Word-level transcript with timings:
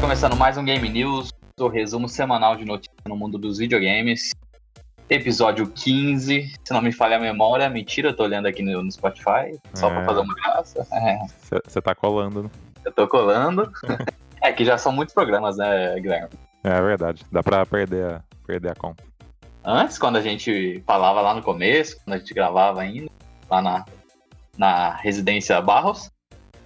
começando 0.00 0.36
mais 0.36 0.56
um 0.56 0.64
Game 0.64 0.88
News, 0.88 1.30
o 1.58 1.68
resumo 1.68 2.08
semanal 2.08 2.56
de 2.56 2.64
notícias 2.64 2.96
no 3.06 3.16
mundo 3.16 3.38
dos 3.38 3.58
videogames. 3.58 4.30
Episódio 5.08 5.68
15, 5.68 6.52
se 6.64 6.72
não 6.72 6.80
me 6.80 6.92
falha 6.92 7.16
a 7.16 7.20
memória, 7.20 7.68
mentira, 7.68 8.10
eu 8.10 8.16
tô 8.16 8.22
olhando 8.22 8.46
aqui 8.46 8.62
no, 8.62 8.82
no 8.82 8.90
Spotify, 8.92 9.58
só 9.74 9.88
É. 9.88 9.94
pra 9.94 10.04
fazer 10.04 10.20
uma 10.20 10.34
graça. 10.34 10.86
É, 10.92 11.18
Você 11.64 11.80
tá 11.82 11.94
colando, 11.94 12.44
né? 12.44 12.50
eu 12.84 12.92
tô 12.92 13.08
colando. 13.08 13.70
é 14.40 14.52
que 14.52 14.64
já 14.64 14.78
são 14.78 14.92
muitos 14.92 15.14
programas, 15.14 15.56
né, 15.56 15.98
Guilherme? 16.00 16.30
É 16.62 16.80
verdade. 16.80 17.24
Dá 17.30 17.42
pra 17.42 17.66
perder 17.66 18.04
a, 18.14 18.22
perder 18.46 18.70
a 18.70 18.74
conta. 18.74 19.02
Antes, 19.64 19.98
quando 19.98 20.16
a 20.16 20.22
gente 20.22 20.82
falava 20.86 21.20
lá 21.20 21.34
no 21.34 21.42
começo, 21.42 21.96
quando 22.04 22.14
a 22.14 22.18
gente 22.18 22.32
gravava 22.32 22.80
ainda, 22.80 23.10
lá 23.50 23.60
na, 23.60 23.84
na 24.56 24.94
residência 24.96 25.60
Barros, 25.60 26.10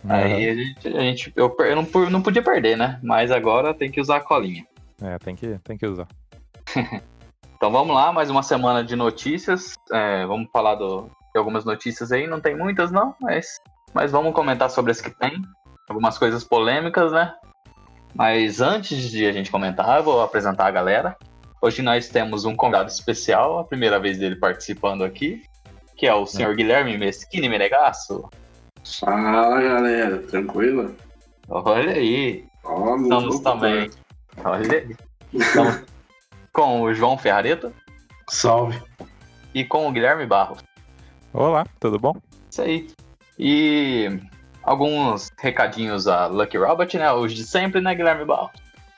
aí 0.09 0.49
a 0.51 0.55
gente, 0.55 0.89
a 0.89 1.01
gente- 1.01 1.33
eu, 1.37 1.55
eu 1.61 1.77
não, 1.77 2.11
não 2.11 2.23
podia 2.23 2.43
perder, 2.43 2.77
né? 2.77 2.99
Mas 3.03 3.31
agora 3.31 3.73
tem 3.75 3.91
que 3.91 4.01
usar 4.01 4.17
a 4.17 4.21
colinha. 4.21 4.67
É, 5.03 5.19
tem 5.19 5.35
que, 5.35 5.59
tem 5.65 5.77
que 5.79 5.87
usar. 5.87 6.07
Então 7.57 7.71
vamos 7.71 7.95
lá, 7.95 8.13
mais 8.13 8.29
uma 8.29 8.43
semana 8.43 8.85
de 8.85 8.95
notícias. 8.95 9.75
É, 9.91 10.27
vamos 10.27 10.49
falar 10.53 10.75
do- 10.75 11.09
de 11.33 11.39
algumas 11.39 11.65
notícias 11.65 12.13
aí, 12.13 12.27
não 12.27 12.39
tem 12.41 12.55
muitas 12.55 12.91
não, 12.91 13.15
mas, 13.21 13.59
mas 13.95 14.11
vamos 14.13 14.35
comentar 14.35 14.69
sobre 14.69 14.91
as 14.93 15.01
que 15.01 15.09
tem. 15.09 15.41
Algumas 15.89 16.19
coisas 16.19 16.45
polêmicas, 16.45 17.11
né? 17.13 17.33
Mas 18.15 18.61
antes 18.61 19.11
de 19.11 19.25
a 19.27 19.33
gente 19.33 19.51
comentar, 19.51 19.99
eu 19.99 20.03
vou 20.05 20.21
apresentar 20.21 20.67
a 20.67 20.71
galera. 20.71 21.17
Hoje 21.63 21.81
nós 21.81 22.09
temos 22.09 22.45
um 22.45 22.55
convidado 22.55 22.91
especial, 22.91 23.59
a 23.61 23.65
primeira 23.65 23.99
vez 23.99 24.19
dele 24.19 24.37
participando 24.37 25.03
aqui, 25.03 25.43
que 25.97 26.07
é 26.07 26.13
o 26.15 26.27
senhor 26.27 26.55
Guilherme 26.55 26.99
Mesquini 26.99 27.49
Menegasso. 27.49 28.29
Fala 28.85 29.63
galera, 29.63 30.19
tranquilo? 30.19 30.95
Olha 31.49 31.93
aí, 31.93 32.45
Ó, 32.63 32.97
estamos 32.97 33.41
também. 33.41 33.91
Olha 34.45 34.73
aí. 34.73 34.97
Estamos 35.33 35.83
com 36.53 36.83
o 36.83 36.95
João 36.95 37.17
Ferrareta? 37.17 37.73
Salve. 38.29 38.81
e 39.55 39.65
com 39.65 39.89
o 39.89 39.93
Guilherme 39.93 40.27
Barros. 40.27 40.59
Olá, 41.33 41.67
tudo 41.81 41.99
bom? 41.99 42.15
Isso 42.51 42.63
aí. 42.63 42.89
E 43.39 44.21
alguns 44.63 45.31
recadinhos 45.39 46.07
a 46.07 46.27
Lucky 46.27 46.57
Robot, 46.59 46.97
né? 46.99 47.11
Os 47.13 47.33
de 47.33 47.45
sempre, 47.45 47.81
né, 47.81 47.95
Guilherme 47.95 48.25
Barros? 48.25 48.53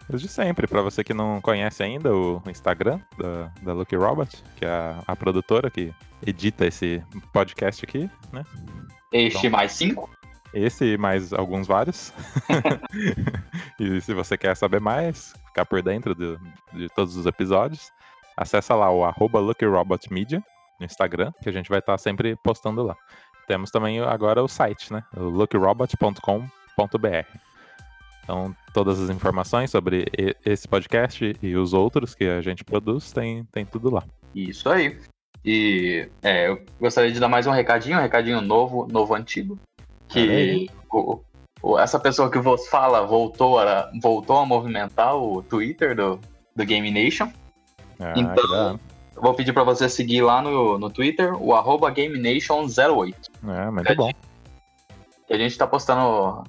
Os 0.09 0.21
de 0.21 0.29
sempre, 0.29 0.67
pra 0.67 0.83
você 0.83 1.03
que 1.03 1.13
não 1.15 1.41
conhece 1.41 1.83
ainda 1.83 2.15
o 2.15 2.41
Instagram 2.47 3.01
da, 3.19 3.51
da 3.63 3.73
Lucky 3.73 3.97
Robot, 3.97 4.43
que 4.57 4.65
é 4.65 4.69
a, 4.69 5.03
a 5.07 5.17
produtora 5.17 5.71
que 5.71 5.93
edita 6.25 6.67
esse 6.67 7.03
podcast 7.33 7.85
aqui, 7.85 8.09
né? 8.33 8.45
Este 9.13 9.39
Então. 9.47 9.51
mais 9.51 9.73
cinco. 9.73 10.11
Esse 10.55 10.85
e 10.95 10.99
mais 10.99 11.33
alguns 11.33 11.67
vários. 11.67 12.13
e 13.81 14.01
se 14.01 14.15
você 14.15 14.39
quer 14.39 14.57
saber 14.57 14.81
mais, 14.81 15.33
ficar 15.49 15.67
por 15.67 15.83
dentro 15.83 16.15
do- 16.15 16.39
de 16.73 16.89
todos 16.95 17.17
os 17.17 17.27
episódios, 17.27 17.91
acessa 18.37 18.75
lá 18.75 18.91
o 18.91 19.05
arroba 19.05 19.39
LuckyRobotMedia 19.41 20.43
no 20.81 20.87
Instagram, 20.87 21.33
que 21.43 21.49
a 21.49 21.53
gente 21.53 21.69
vai 21.69 21.79
estar 21.79 21.97
sempre 21.99 22.37
postando 22.37 22.83
lá. 22.83 22.97
Temos 23.47 23.71
também 23.71 24.01
agora 24.01 24.43
o 24.43 24.49
site, 24.49 24.93
né? 24.93 25.05
Luckyrobot.com.br. 25.17 27.39
Então, 28.25 28.57
todas 28.75 29.01
as 29.01 29.09
informações 29.09 29.71
sobre 29.71 30.07
esse 30.45 30.67
podcast 30.67 31.33
e 31.41 31.57
os 31.57 31.73
outros 31.73 32.13
que 32.15 32.25
a 32.25 32.43
gente 32.43 32.65
produz, 32.65 33.13
tem, 33.13 33.45
tem 33.53 33.65
tudo 33.65 33.89
lá. 33.89 34.03
Isso 34.35 34.69
aí. 34.69 34.99
E 35.47 36.09
é, 36.23 36.49
eu 36.49 36.61
gostaria 36.81 37.13
de 37.13 37.21
dar 37.21 37.29
mais 37.29 37.47
um 37.47 37.53
recadinho, 37.53 37.97
um 37.97 38.01
recadinho 38.03 38.41
novo, 38.41 38.87
novo 38.91 39.15
antigo. 39.15 39.57
Que 40.09 40.69
o- 40.93 41.21
o- 41.63 41.79
essa 41.79 41.99
pessoa 42.01 42.29
que 42.31 42.39
vos 42.39 42.67
fala 42.69 43.07
voltou 43.07 43.59
a, 43.61 43.89
voltou 44.03 44.39
a 44.39 44.45
movimentar 44.47 45.15
o 45.17 45.43
Twitter 45.43 45.95
do, 45.95 46.19
do 46.55 46.65
Game 46.65 46.91
Nation. 46.91 47.31
Ah, 48.01 48.13
Então, 48.17 48.79
que. 48.79 48.97
Eu 49.17 49.23
vou 49.23 49.33
pedir 49.35 49.53
pra 49.55 49.63
você 49.65 49.89
seguir 49.89 50.21
lá 50.21 50.43
no, 50.43 50.79
no 50.79 50.91
Twitter, 50.91 51.35
o 51.43 51.55
arroba 51.55 51.91
GameNation08. 51.91 53.15
É, 53.49 53.71
muito 53.71 53.95
bom. 53.97 54.11
que 55.27 55.33
a 55.33 55.39
gente 55.39 55.57
tá 55.57 55.67
postando 55.67 56.45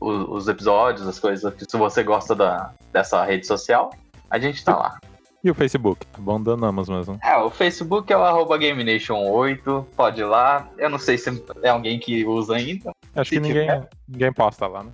os, 0.00 0.48
episódios, 0.48 1.06
as 1.06 1.20
coisas, 1.20 1.54
que 1.54 1.64
se 1.70 1.76
você 1.76 2.02
gosta 2.02 2.34
da, 2.34 2.72
dessa 2.92 3.22
rede 3.24 3.46
social, 3.46 3.90
a 4.28 4.38
gente 4.38 4.64
tá 4.64 4.74
lá. 4.76 4.98
E 5.44 5.50
o 5.50 5.54
Facebook? 5.54 6.04
Abandonamos 6.14 6.88
mesmo. 6.88 7.18
É, 7.22 7.36
o 7.36 7.48
Facebook 7.50 8.12
é 8.12 8.16
o 8.16 8.22
arroba 8.24 8.58
GameNation8, 8.58 9.84
pode 9.96 10.20
ir 10.20 10.24
lá. 10.24 10.68
Eu 10.76 10.90
não 10.90 10.98
sei 10.98 11.16
se 11.16 11.30
é 11.62 11.68
alguém 11.68 11.98
que 12.00 12.24
usa 12.26 12.56
ainda. 12.56 12.90
Acho 13.14 13.30
Se 13.30 13.36
que 13.36 13.40
ninguém, 13.40 13.66
tiver. 13.68 13.88
ninguém 14.08 14.32
posta 14.32 14.66
lá, 14.66 14.82
né? 14.82 14.92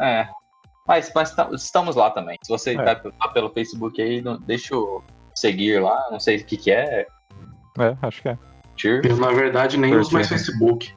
É. 0.00 0.28
Mas, 0.86 1.10
mas 1.14 1.34
tá- 1.34 1.48
estamos 1.52 1.96
lá 1.96 2.10
também. 2.10 2.36
Se 2.42 2.50
você 2.50 2.74
É. 2.74 2.82
tá, 2.82 2.96
tá 2.96 3.28
pelo 3.28 3.50
Facebook 3.50 4.00
aí, 4.00 4.20
não- 4.20 4.38
deixa 4.40 4.74
eu 4.74 5.02
seguir 5.34 5.80
lá. 5.82 6.06
Não 6.10 6.20
sei 6.20 6.36
o 6.36 6.44
que, 6.44 6.56
que 6.56 6.70
é. 6.70 7.06
É, 7.78 7.96
acho 8.02 8.20
que 8.22 8.28
é. 8.28 8.38
Cheer. 8.76 9.04
Eu, 9.06 9.16
na 9.16 9.32
verdade, 9.32 9.76
nem 9.78 9.90
Por 9.90 10.00
uso 10.00 10.12
mais 10.12 10.28
quê? 10.28 10.34
Facebook. 10.36 10.94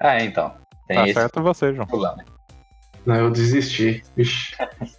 É, 0.00 0.24
então. 0.24 0.54
Tem 0.88 0.96
Tá 0.96 1.04
esse 1.04 1.14
certo 1.14 1.42
você, 1.42 1.74
João. 1.74 1.86
problema. 1.86 2.24
Não, 3.06 3.14
eu 3.16 3.30
desisti. 3.30 4.02
Ixi. 4.16 4.56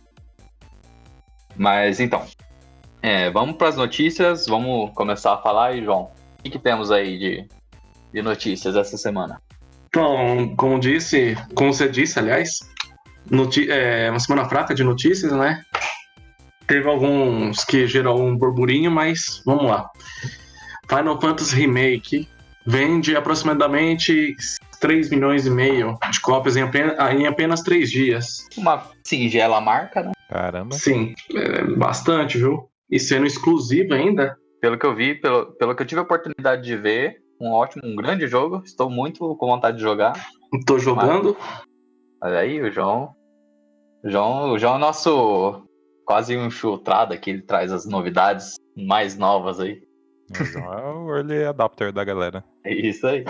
Mas 1.56 2.00
então, 2.00 2.26
é, 3.02 3.32
vamos 3.32 3.56
para 3.56 3.70
as 3.70 3.76
notícias, 3.76 4.46
vamos 4.46 4.92
começar 4.94 5.34
a 5.34 5.38
falar 5.38 5.68
aí, 5.68 5.84
João. 5.84 6.12
O 6.40 6.44
que, 6.44 6.52
que 6.52 6.60
temos 6.60 6.92
aí 6.92 7.18
de, 7.18 7.48
de 8.14 8.22
notícias 8.22 8.76
essa 8.76 8.98
semana? 8.98 9.42
Então, 9.88 10.54
como 10.56 10.80
disse, 10.80 11.36
como 11.54 11.74
você 11.74 11.90
disse, 11.90 12.18
aliás, 12.18 12.60
é 13.70 14.10
uma 14.10 14.20
semana 14.20 14.48
fraca 14.48 14.74
de 14.74 14.84
notícias, 14.84 15.32
né? 15.32 15.64
Teve 16.68 16.88
alguns 16.88 17.66
que 17.66 17.86
gerou 17.88 18.22
um 18.22 18.38
burburinho, 18.38 18.90
mas 18.90 19.42
vamos 19.46 19.66
lá. 19.66 19.90
Final 20.88 21.20
Fantasy 21.20 21.56
Remake 21.56 22.30
vende 22.66 23.16
aproximadamente 23.16 24.36
3 24.80 25.10
milhões 25.10 25.46
e 25.46 25.50
meio 25.50 25.98
de 26.10 26.20
cópias 26.22 26.56
em 26.56 26.62
apenas, 26.62 26.98
em 27.14 27.28
apenas 27.28 27.62
3 27.62 27.90
dias. 27.90 28.48
Uma 28.56 28.88
singela 29.04 29.60
marca, 29.60 30.04
né? 30.04 30.12
Caramba. 30.30 30.76
Sim, 30.76 31.14
é 31.36 31.64
bastante, 31.64 32.38
viu? 32.38 32.71
E 32.92 33.00
sendo 33.00 33.26
exclusivo 33.26 33.94
ainda. 33.94 34.38
Pelo 34.60 34.78
que 34.78 34.86
eu 34.86 34.94
vi, 34.94 35.16
pelo, 35.16 35.54
pelo 35.54 35.76
que 35.76 35.82
eu 35.82 35.88
tive 35.88 36.00
a 36.00 36.04
oportunidade 36.04 36.62
de 36.62 36.76
ver, 36.76 37.18
um 37.40 37.52
ótimo, 37.52 37.84
um 37.86 37.96
grande 37.96 38.28
jogo. 38.28 38.62
Estou 38.64 38.90
muito 38.90 39.36
com 39.38 39.48
vontade 39.48 39.78
de 39.78 39.84
jogar. 39.84 40.14
Tô 40.68 40.78
jogando. 40.78 41.36
Olha 42.22 42.40
aí, 42.40 42.62
o 42.62 42.72
João. 42.72 43.16
O 44.04 44.10
João, 44.10 44.52
o 44.52 44.60
João 44.60 44.76
é 44.76 44.80
nosso 44.80 45.64
quase 46.06 46.36
um 46.36 46.48
infiltrado 46.48 47.14
aqui, 47.14 47.30
ele 47.30 47.42
traz 47.42 47.72
as 47.72 47.86
novidades 47.86 48.56
mais 48.76 49.18
novas 49.18 49.60
aí. 49.60 49.82
O 50.30 50.44
João 50.44 50.74
é 50.74 50.94
o 50.94 51.16
early 51.16 51.44
adopter 51.46 51.92
da 51.92 52.04
galera. 52.04 52.44
É 52.66 52.74
isso 52.74 53.08
aí. 53.08 53.24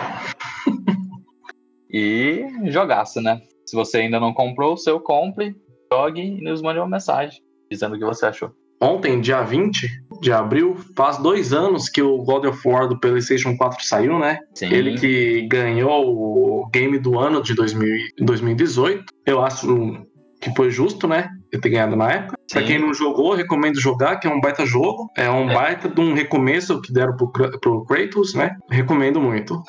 e 1.88 2.44
jogaço, 2.66 3.20
né? 3.20 3.40
Se 3.66 3.76
você 3.76 3.98
ainda 3.98 4.18
não 4.18 4.34
comprou 4.34 4.74
o 4.74 4.76
seu, 4.76 4.98
compre, 5.00 5.54
jogue 5.92 6.22
e 6.22 6.42
nos 6.42 6.60
mande 6.60 6.80
uma 6.80 6.88
mensagem 6.88 7.40
dizendo 7.70 7.94
o 7.94 7.98
que 7.98 8.04
você 8.04 8.26
achou. 8.26 8.52
Ontem, 8.82 9.20
dia 9.20 9.42
20 9.42 9.88
de 10.20 10.32
abril, 10.32 10.76
faz 10.96 11.18
dois 11.18 11.52
anos 11.52 11.88
que 11.88 12.02
o 12.02 12.18
God 12.18 12.46
of 12.46 12.60
War 12.66 12.88
do 12.88 12.98
PlayStation 12.98 13.56
4 13.56 13.84
saiu, 13.84 14.18
né? 14.18 14.38
Sim. 14.54 14.72
Ele 14.72 14.98
que 14.98 15.42
ganhou 15.48 16.04
o 16.04 16.68
game 16.70 16.98
do 16.98 17.18
ano 17.18 17.40
de 17.40 17.54
2000 17.54 17.88
e 18.18 18.24
2018. 18.24 19.04
Eu 19.24 19.40
acho 19.40 20.04
que 20.40 20.52
foi 20.56 20.70
justo, 20.72 21.06
né? 21.06 21.28
Ele 21.52 21.62
ter 21.62 21.68
ganhado 21.70 21.94
na 21.94 22.10
época. 22.10 22.36
Pra 22.50 22.60
Sim. 22.60 22.66
quem 22.66 22.78
não 22.80 22.92
jogou, 22.92 23.34
recomendo 23.34 23.80
jogar, 23.80 24.16
que 24.16 24.26
é 24.26 24.30
um 24.30 24.40
baita 24.40 24.66
jogo. 24.66 25.08
É 25.16 25.30
um 25.30 25.48
É. 25.48 25.54
baita 25.54 25.88
de 25.88 26.00
um 26.00 26.12
recomeço 26.14 26.80
que 26.80 26.92
deram 26.92 27.16
pro, 27.16 27.30
pro 27.60 27.84
Kratos, 27.84 28.34
né? 28.34 28.56
Recomendo 28.68 29.20
muito. 29.20 29.62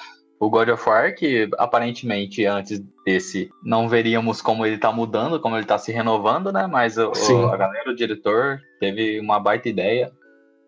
O 0.44 0.50
God 0.50 0.70
of 0.70 0.90
War, 0.90 1.14
que 1.16 1.50
aparentemente 1.58 2.46
antes 2.46 2.82
desse 3.06 3.50
não 3.64 3.88
veríamos 3.88 4.42
como 4.42 4.66
ele 4.66 4.78
tá 4.78 4.92
mudando, 4.92 5.40
como 5.40 5.56
ele 5.56 5.66
tá 5.66 5.78
se 5.78 5.92
renovando, 5.92 6.52
né? 6.52 6.68
Mas 6.68 6.98
o, 6.98 7.12
o- 7.12 7.48
a 7.48 7.58
galera, 7.58 7.90
o 7.92 7.96
diretor, 7.96 8.60
teve 8.80 9.20
uma 9.20 9.40
baita 9.40 9.70
ideia 9.70 10.12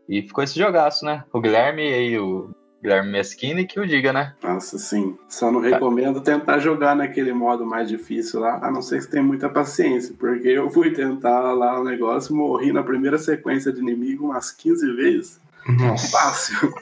e 0.08 0.22
ficou 0.22 0.44
esse 0.44 0.58
jogaço, 0.58 1.04
né? 1.04 1.24
O 1.34 1.42
Guilherme 1.42 1.84
e 1.84 2.18
o 2.18 2.52
Guilherme 2.82 3.12
Meschini 3.12 3.66
que 3.66 3.80
o 3.80 3.86
diga, 3.88 4.14
né? 4.14 4.34
Nossa, 4.44 4.78
sim. 4.78 5.18
Só 5.28 5.52
não 5.52 5.60
recomendo 5.60 6.22
tentar 6.22 6.60
jogar 6.60 6.96
naquele 6.96 7.34
modo 7.34 7.66
mais 7.66 7.90
difícil 7.90 8.40
lá, 8.40 8.60
a 8.62 8.72
não 8.72 8.82
ser 8.82 8.98
que 8.98 9.06
você 9.06 9.10
tenha 9.12 9.24
muita 9.24 9.50
paciência, 9.50 10.16
porque 10.20 10.48
eu 10.50 10.70
fui 10.70 10.92
tentar 10.92 11.52
lá 11.54 11.80
o 11.80 11.84
negócio, 11.84 12.36
morri 12.36 12.72
na 12.72 12.84
primeira 12.84 13.18
sequência 13.18 13.74
de 13.74 13.80
inimigo 13.82 14.26
umas 14.26 14.52
15 14.52 14.94
vezes. 14.96 15.42
Nossa. 15.68 16.08
Fácil. 16.18 16.74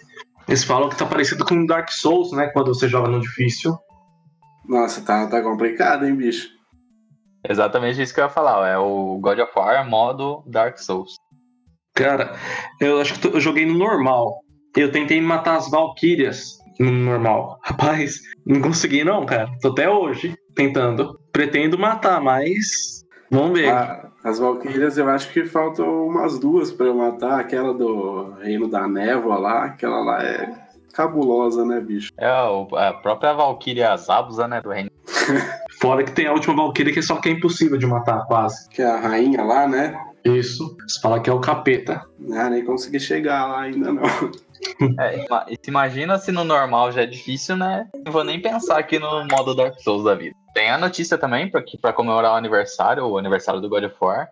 Eles 0.48 0.64
falam 0.64 0.90
que 0.90 0.98
tá 0.98 1.06
parecido 1.06 1.46
com 1.46 1.66
Dark 1.66 1.90
Souls, 1.90 2.32
né? 2.32 2.48
Quando 2.48 2.74
você 2.74 2.88
joga 2.88 3.08
no 3.10 3.22
difícil. 3.22 3.78
Nossa, 4.68 5.02
tá, 5.02 5.28
tá 5.28 5.42
complicado, 5.42 6.06
hein, 6.06 6.16
bicho? 6.16 6.50
Exatamente 7.48 8.02
isso 8.02 8.14
que 8.14 8.20
eu 8.20 8.26
ia 8.26 8.30
falar. 8.30 8.60
ó, 8.60 8.66
É 8.66 8.78
o 8.78 9.20
God 9.20 9.40
of 9.40 9.52
War 9.56 9.88
modo 9.88 10.44
Dark 10.48 10.78
Souls. 10.78 11.16
Cara, 11.94 12.36
eu 12.80 13.00
acho 13.00 13.20
que 13.20 13.28
eu 13.28 13.40
joguei 13.40 13.66
no 13.66 13.78
normal. 13.78 14.40
Eu 14.76 14.92
tentei 14.92 15.22
matar 15.22 15.58
as 15.58 15.70
Valkyrias 15.70 16.58
no 16.80 16.92
normal. 16.92 17.60
Rapaz, 17.64 18.20
não 18.46 18.62
consegui 18.62 19.04
não, 19.04 19.26
cara. 19.26 19.50
Tô 19.62 19.70
até 19.70 19.90
hoje 19.90 20.36
tentando. 20.56 21.20
Pretendo 21.32 21.78
matar, 21.78 22.22
mas 22.22 23.04
vamos 23.30 23.60
ver. 23.60 23.70
Ah, 23.70 24.10
As 24.24 24.40
Valkyrias 24.40 24.98
eu 24.98 25.10
acho 25.10 25.32
que 25.34 25.46
faltam 25.46 26.08
umas 26.08 26.40
duas 26.40 26.72
pra 26.72 26.88
eu 26.88 26.96
matar. 26.96 27.40
Aquela 27.40 27.74
do 27.74 28.36
Reino 28.42 28.70
da 28.70 28.88
Névoa 28.88 29.38
lá, 29.38 29.66
aquela 29.66 30.00
lá 30.00 30.24
é 30.24 30.50
cabulosa, 30.94 31.66
né, 31.66 31.82
bicho? 31.82 32.12
É 32.18 32.28
a 32.28 32.94
própria 32.94 33.34
Valkyria 33.34 33.98
Zabuza, 33.98 34.48
né, 34.48 34.62
do 34.62 34.70
reino. 34.70 34.90
Fora 35.82 36.04
que 36.04 36.12
tem 36.12 36.28
a 36.28 36.34
última 36.34 36.56
Valkyria 36.56 36.94
que 36.94 37.02
só 37.02 37.18
que 37.18 37.30
é 37.30 37.32
impossível 37.34 37.78
de 37.78 37.86
matar, 37.86 38.26
quase. 38.26 38.70
Que 38.70 38.82
é 38.82 38.86
a 38.86 39.00
rainha 39.00 39.44
lá, 39.44 39.68
né? 39.68 40.00
Isso. 40.24 40.78
Você 40.88 41.02
fala 41.02 41.20
que 41.20 41.30
é 41.30 41.34
o 41.34 41.42
capeta. 41.42 42.02
Ah, 42.32 42.50
nem 42.50 42.64
consegui 42.64 43.00
chegar 43.00 43.46
lá 43.48 43.62
ainda 43.62 43.92
não. 43.92 44.04
É, 44.98 45.26
imagina 45.68 46.18
se 46.18 46.32
no 46.32 46.46
normal 46.46 46.90
já 46.90 47.02
é 47.02 47.06
difícil, 47.06 47.58
né? 47.58 47.86
Não 48.06 48.14
vou 48.14 48.24
nem 48.24 48.42
pensar 48.42 48.78
aqui 48.78 48.98
no 48.98 49.28
modo 49.28 49.54
Dark 49.54 49.78
Souls 49.82 50.06
da 50.06 50.16
vida. 50.16 50.38
Tem 50.54 50.70
a 50.70 50.78
notícia 50.78 51.18
também, 51.18 51.50
pra 51.50 51.94
comemorar 51.94 52.34
o 52.34 52.36
aniversário, 52.36 53.06
o 53.06 53.18
aniversário 53.18 53.60
do 53.60 53.70
God 53.70 53.86
of 53.86 53.96
War, 54.00 54.30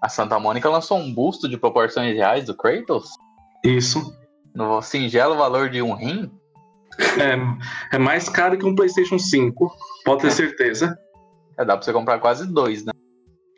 a 0.00 0.08
Santa 0.08 0.38
Mônica 0.38 0.68
lançou 0.68 0.98
um 0.98 1.12
busto 1.12 1.48
de 1.48 1.58
proporções 1.58 2.14
reais 2.14 2.44
do 2.44 2.54
Kratos, 2.54 3.10
Isso. 3.64 4.16
no 4.54 4.80
singelo 4.80 5.36
valor 5.36 5.68
de 5.68 5.82
um 5.82 5.94
rim. 5.94 6.30
É, 7.18 7.96
é 7.96 7.98
mais 7.98 8.28
caro 8.28 8.56
que 8.56 8.64
um 8.64 8.74
PlayStation 8.74 9.18
5. 9.18 9.72
Pode 10.04 10.22
ter 10.22 10.30
certeza. 10.30 10.96
É, 11.58 11.64
dá 11.64 11.76
pra 11.76 11.84
você 11.84 11.92
comprar 11.92 12.18
quase 12.20 12.46
dois, 12.46 12.84
né? 12.84 12.92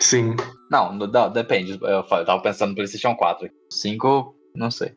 Sim. 0.00 0.34
Não, 0.70 0.93
não, 0.94 1.31
depende. 1.31 1.78
Eu 1.82 2.02
tava 2.04 2.40
pensando 2.40 2.70
no 2.70 2.76
PlayStation 2.76 3.14
4. 3.14 3.50
5, 3.70 4.34
não 4.54 4.70
sei. 4.70 4.93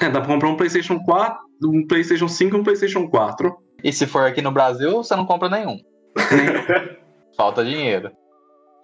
É, 0.00 0.10
dá 0.10 0.20
pra 0.20 0.28
comprar 0.28 0.48
um 0.48 0.56
PlayStation 0.56 0.98
4, 1.00 1.38
um 1.64 1.86
PlayStation 1.86 2.28
5 2.28 2.56
e 2.56 2.60
um 2.60 2.64
PlayStation 2.64 3.08
4. 3.08 3.56
E 3.82 3.92
se 3.92 4.06
for 4.06 4.26
aqui 4.26 4.42
no 4.42 4.52
Brasil, 4.52 4.92
você 4.92 5.16
não 5.16 5.24
compra 5.24 5.48
nenhum. 5.48 5.78
Falta 7.36 7.64
dinheiro. 7.64 8.10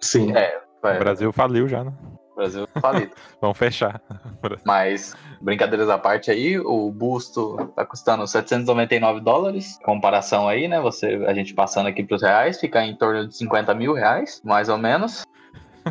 Sim. 0.01 0.35
É. 0.35 0.61
O 0.83 0.99
Brasil 0.99 1.31
faliu 1.33 1.67
já, 1.67 1.83
né? 1.83 1.93
Brasil 2.35 2.67
falido. 2.79 3.11
Vamos 3.41 3.57
fechar. 3.57 3.99
Mas, 4.63 5.15
brincadeiras 5.41 5.89
à 5.89 5.97
parte 5.97 6.29
aí, 6.29 6.59
o 6.59 6.91
busto 6.91 7.57
tá 7.75 7.83
custando 7.83 8.27
799 8.27 9.21
dólares. 9.21 9.79
Comparação 9.83 10.47
aí, 10.47 10.67
né? 10.67 10.79
Você, 10.79 11.25
a 11.27 11.33
gente 11.33 11.53
passando 11.55 11.87
aqui 11.87 12.03
pros 12.03 12.21
reais, 12.21 12.59
fica 12.59 12.85
em 12.85 12.95
torno 12.95 13.27
de 13.27 13.35
50 13.35 13.73
mil 13.73 13.93
reais, 13.93 14.39
mais 14.45 14.69
ou 14.69 14.77
menos. 14.77 15.25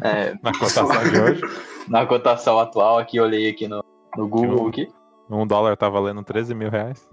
É, 0.02 0.34
Na 0.42 0.52
cotação 0.52 0.88
de 1.10 1.20
hoje. 1.20 1.42
na 1.88 2.06
cotação 2.06 2.60
atual 2.60 2.98
aqui, 2.98 3.18
olhei 3.18 3.50
aqui 3.50 3.66
no, 3.66 3.82
no 4.16 4.28
Google 4.28 4.68
aqui. 4.68 4.88
Um 5.28 5.46
dólar 5.46 5.76
tá 5.76 5.88
valendo 5.88 6.22
13 6.22 6.54
mil 6.54 6.70
reais. 6.70 7.08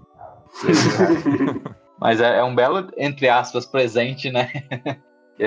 Mas 2.04 2.20
é, 2.20 2.38
é 2.40 2.44
um 2.44 2.54
belo, 2.54 2.86
entre 2.98 3.30
aspas, 3.30 3.64
presente, 3.64 4.30
né? 4.30 4.50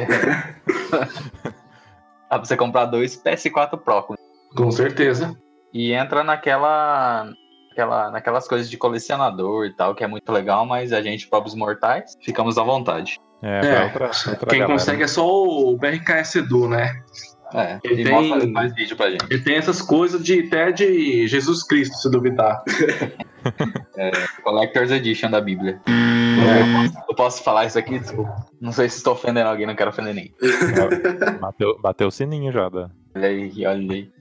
Dá 2.30 2.40
pra 2.40 2.40
você 2.46 2.58
comprar 2.58 2.86
dois 2.86 3.16
PS4 3.16 3.78
Pro. 3.78 4.02
com 4.04 4.16
Com 4.56 4.72
certeza. 4.72 5.38
E 5.72 5.94
entra 5.94 6.24
naquela, 6.24 7.30
naquela, 7.70 8.10
naquelas 8.10 8.48
coisas 8.48 8.70
de 8.72 8.76
colecionador 8.76 9.66
e 9.68 9.76
tal, 9.76 9.94
que 9.94 10.04
é 10.04 10.08
muito 10.08 10.32
legal, 10.32 10.66
mas 10.66 10.92
a 10.92 11.02
gente, 11.02 11.28
pobres 11.28 11.54
mortais, 11.54 12.18
ficamos 12.24 12.58
à 12.58 12.64
vontade. 12.64 13.20
É, 13.44 13.60
É, 13.60 13.84
outra, 13.84 14.06
outra 14.08 14.50
Quem 14.50 14.60
galera. 14.60 14.68
consegue 14.80 15.04
é 15.04 15.08
só 15.08 15.26
o 15.44 15.78
BRKS 15.78 16.40
Edu, 16.40 16.68
né? 16.68 16.92
É, 17.54 17.80
Ele 17.84 18.02
e 18.02 18.04
tem- 18.04 18.14
mostra 18.14 18.48
mais 18.50 18.74
vídeo 18.74 18.98
pra 18.98 19.10
gente. 19.12 19.24
Ele 19.30 19.42
tem 19.44 19.56
essas 19.58 19.80
coisas 19.82 20.22
de 20.24 20.40
até 20.48 20.72
de 20.72 21.28
Jesus 21.28 21.64
Cristo, 21.64 21.96
se 21.98 22.10
duvidar. 22.12 22.62
Collector's 24.44 24.92
Edition 24.92 25.30
da 25.30 25.40
Bíblia. 25.40 25.80
Eu 27.08 27.16
posso 27.16 27.44
falar 27.44 27.66
isso 27.66 27.80
aqui? 27.80 28.00
Desculpa. 28.00 28.36
Não 28.60 28.72
sei 28.72 28.90
se 28.90 28.98
estou 28.98 29.14
ofendendo 29.14 29.50
alguém, 29.50 29.66
não 29.66 29.76
quero 29.76 29.90
ofender 29.90 30.14
ninguém. 30.14 30.34
Bateu, 31.40 31.80
bateu 31.82 32.08
o 32.08 32.12
sininho 32.12 32.52
já 32.52 32.70
da, 32.70 32.90
Olha 33.18 33.30
aí, 33.30 33.66
olha 33.66 33.94
aí. 33.94 34.12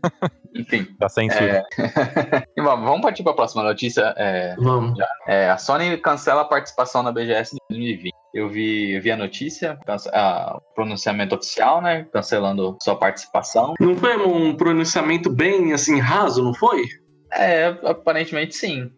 Enfim. 0.54 0.86
da 0.98 1.08
censura. 1.08 1.64
É... 1.78 2.44
e 2.56 2.62
vamos 2.62 2.86
vamos 2.86 3.02
partir 3.02 3.22
para 3.22 3.32
a 3.32 3.36
próxima 3.36 3.62
notícia. 3.62 4.14
É... 4.16 4.56
Vamos. 4.56 4.98
É, 5.26 5.50
a 5.50 5.58
Sony 5.58 5.98
cancela 5.98 6.42
a 6.42 6.46
participação 6.46 7.02
na 7.02 7.12
BGS 7.12 7.54
de 7.54 7.60
2020. 7.68 8.12
Eu 8.32 8.48
vi, 8.48 8.94
eu 8.94 9.02
vi 9.02 9.10
a 9.10 9.16
notícia, 9.16 9.78
o 9.86 10.60
pronunciamento 10.74 11.34
oficial, 11.34 11.80
né? 11.80 12.06
Cancelando 12.12 12.76
sua 12.82 12.96
participação. 12.96 13.74
Não 13.80 13.96
foi 13.96 14.16
um 14.16 14.54
pronunciamento 14.54 15.30
bem 15.30 15.72
assim 15.72 15.98
raso, 15.98 16.42
não 16.42 16.54
foi? 16.54 16.84
É, 17.32 17.68
aparentemente 17.82 18.54
sim. 18.54 18.90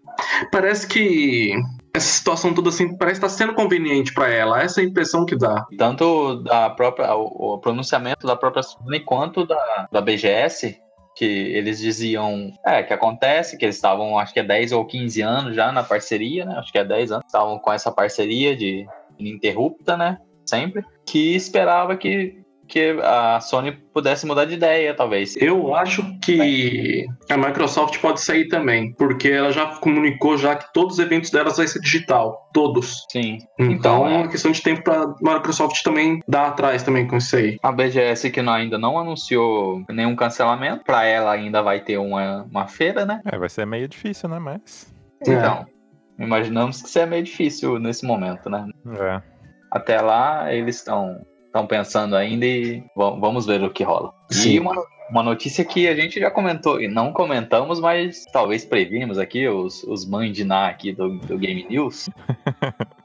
Parece 0.50 0.87
que 0.87 1.55
essa 1.99 2.09
situação 2.09 2.55
toda 2.55 2.71
assim 2.71 2.97
parece 2.97 3.19
estar 3.19 3.29
sendo 3.29 3.55
conveniente 3.55 4.12
pra 4.15 4.29
ela. 4.29 4.62
Essa 4.62 4.81
é 4.81 4.85
a 4.85 4.87
impressão 4.87 5.27
que 5.27 5.37
dá. 5.37 5.67
Tanto 5.77 6.43
da 6.43 6.71
própria, 6.71 7.15
o, 7.15 7.55
o 7.55 7.59
pronunciamento 7.59 8.27
da 8.27 8.35
própria 8.35 8.62
Sony 8.62 9.00
quanto 9.00 9.47
da, 9.47 9.89
da 9.93 10.00
BGS, 10.00 10.81
que 11.15 11.25
eles 11.25 11.79
diziam, 11.79 12.53
é, 12.65 12.83
que 12.83 12.93
acontece, 12.93 13.59
que 13.59 13.65
eles 13.65 13.75
estavam, 13.75 14.19
acho 14.19 14.33
que 14.33 14.41
é 14.41 14.45
10 14.45 14.73
ou 14.73 14.85
15 14.87 15.21
anos 15.21 15.56
já 15.56 15.73
na 15.73 15.83
parceria, 15.83 16.45
né? 16.45 16.55
Acho 16.56 16.73
que 16.73 16.79
é 16.79 16.85
10 16.85 17.12
anos, 17.12 17.27
estavam 17.27 17.59
com 17.59 17.73
essa 17.73 17.91
parceria 17.91 18.56
de 18.56 18.87
ininterrupta, 19.19 19.97
né? 19.97 20.19
Sempre. 20.47 20.85
Que 21.05 21.35
esperava 21.35 21.97
que, 21.97 22.41
que 22.69 22.97
a 23.03 23.41
Sony 23.41 23.73
pudesse 23.73 24.26
mudar 24.26 24.44
de 24.44 24.55
ideia, 24.55 24.94
talvez. 24.94 25.37
Eu 25.38 25.75
acho 25.75 26.05
que 26.20 27.06
a 27.31 27.37
Microsoft 27.37 27.99
pode 28.00 28.20
sair 28.20 28.47
também, 28.49 28.93
porque 28.93 29.29
ela 29.29 29.50
já 29.50 29.67
comunicou 29.79 30.37
já 30.37 30.55
que 30.55 30.73
todos 30.73 30.94
os 30.94 30.99
eventos 31.05 31.31
delas 31.31 31.56
vai 31.56 31.67
ser 31.67 31.81
digital, 31.81 32.49
todos. 32.53 33.05
Sim. 33.11 33.38
Então, 33.59 33.73
Então, 33.73 34.09
é 34.09 34.15
é. 34.15 34.17
uma 34.19 34.29
questão 34.29 34.53
de 34.53 34.62
tempo 34.62 34.82
pra 34.85 35.06
Microsoft 35.20 35.82
também 35.82 36.20
dar 36.29 36.49
atrás 36.49 36.82
também 36.82 37.06
com 37.09 37.17
isso 37.17 37.35
aí. 37.37 37.59
A 37.62 37.73
BGS 37.73 38.31
que 38.31 38.43
não- 38.43 38.53
ainda 38.53 38.76
não 38.79 38.99
anunciou 38.99 39.82
nenhum 39.88 40.14
cancelamento, 40.14 40.85
para 40.85 41.05
ela 41.05 41.32
ainda 41.32 41.62
vai 41.62 41.81
ter 41.81 41.99
uma, 41.99 42.44
uma 42.50 42.67
feira, 42.69 43.05
né? 43.06 43.21
É, 43.25 43.38
vai 43.38 43.49
ser 43.49 43.67
meio 43.67 43.88
difícil, 43.88 44.29
né? 44.29 44.38
Mas. 44.38 44.93
É. 45.26 45.32
Então, 45.32 45.67
imaginamos 46.19 46.82
que 46.82 46.88
isso 46.88 46.99
é 46.99 47.06
meio 47.06 47.23
difícil 47.23 47.79
nesse 47.79 48.05
momento, 48.06 48.49
né? 48.50 48.67
É. 48.99 49.23
Até 49.71 50.00
lá, 50.00 50.53
eles 50.53 50.76
estão 50.76 51.21
estão 51.49 51.67
pensando 51.67 52.15
ainda 52.15 52.47
e 52.47 52.83
va- 52.97 53.11
vamos 53.11 53.45
ver 53.47 53.62
o 53.62 53.71
que 53.71 53.83
rola. 53.83 54.12
Sim. 54.31 54.50
E 54.53 54.61
uma, 54.61 54.75
uma 55.11 55.23
notícia 55.23 55.65
que 55.65 55.89
a 55.89 55.95
gente 55.95 56.21
já 56.21 56.31
comentou, 56.31 56.81
e 56.81 56.87
não 56.87 57.12
comentamos, 57.12 57.81
mas 57.81 58.25
talvez 58.33 58.65
previmos 58.65 59.19
aqui, 59.19 59.49
os, 59.49 59.83
os 59.85 60.06
mães 60.06 60.33
de 60.37 60.45
Ná 60.45 60.69
aqui 60.69 60.93
do, 60.93 61.19
do 61.19 61.39
Game 61.39 61.67
News. 61.69 62.09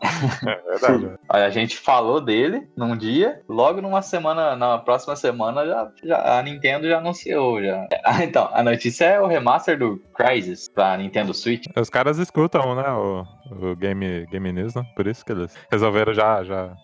É 0.05 0.77
verdade. 0.77 1.17
A 1.29 1.49
gente 1.49 1.77
falou 1.77 2.19
dele 2.19 2.67
num 2.75 2.95
dia, 2.97 3.41
logo 3.47 3.81
numa 3.81 4.01
semana, 4.01 4.53
na 4.55 4.77
próxima 4.77 5.15
semana, 5.15 5.65
já, 5.65 5.91
já- 6.03 6.39
a 6.39 6.43
Nintendo 6.43 6.87
já 6.89 6.97
anunciou. 6.97 7.63
Já. 7.63 7.87
Ah, 8.03 8.21
então, 8.23 8.49
a 8.51 8.61
notícia 8.61 9.05
é 9.05 9.21
o 9.21 9.27
remaster 9.27 9.79
do 9.79 9.97
Crysis 10.13 10.67
pra 10.69 10.97
Nintendo 10.97 11.33
Switch. 11.33 11.63
Os 11.79 11.89
caras 11.89 12.17
escutam, 12.17 12.75
né? 12.75 12.83
O, 12.91 13.25
o 13.71 13.75
Game, 13.77 14.25
Game 14.29 14.51
News, 14.51 14.75
né? 14.75 14.83
Por 14.93 15.07
isso 15.07 15.23
que 15.25 15.31
eles 15.31 15.55
resolveram 15.71 16.13
já. 16.13 16.43
já 16.43 16.75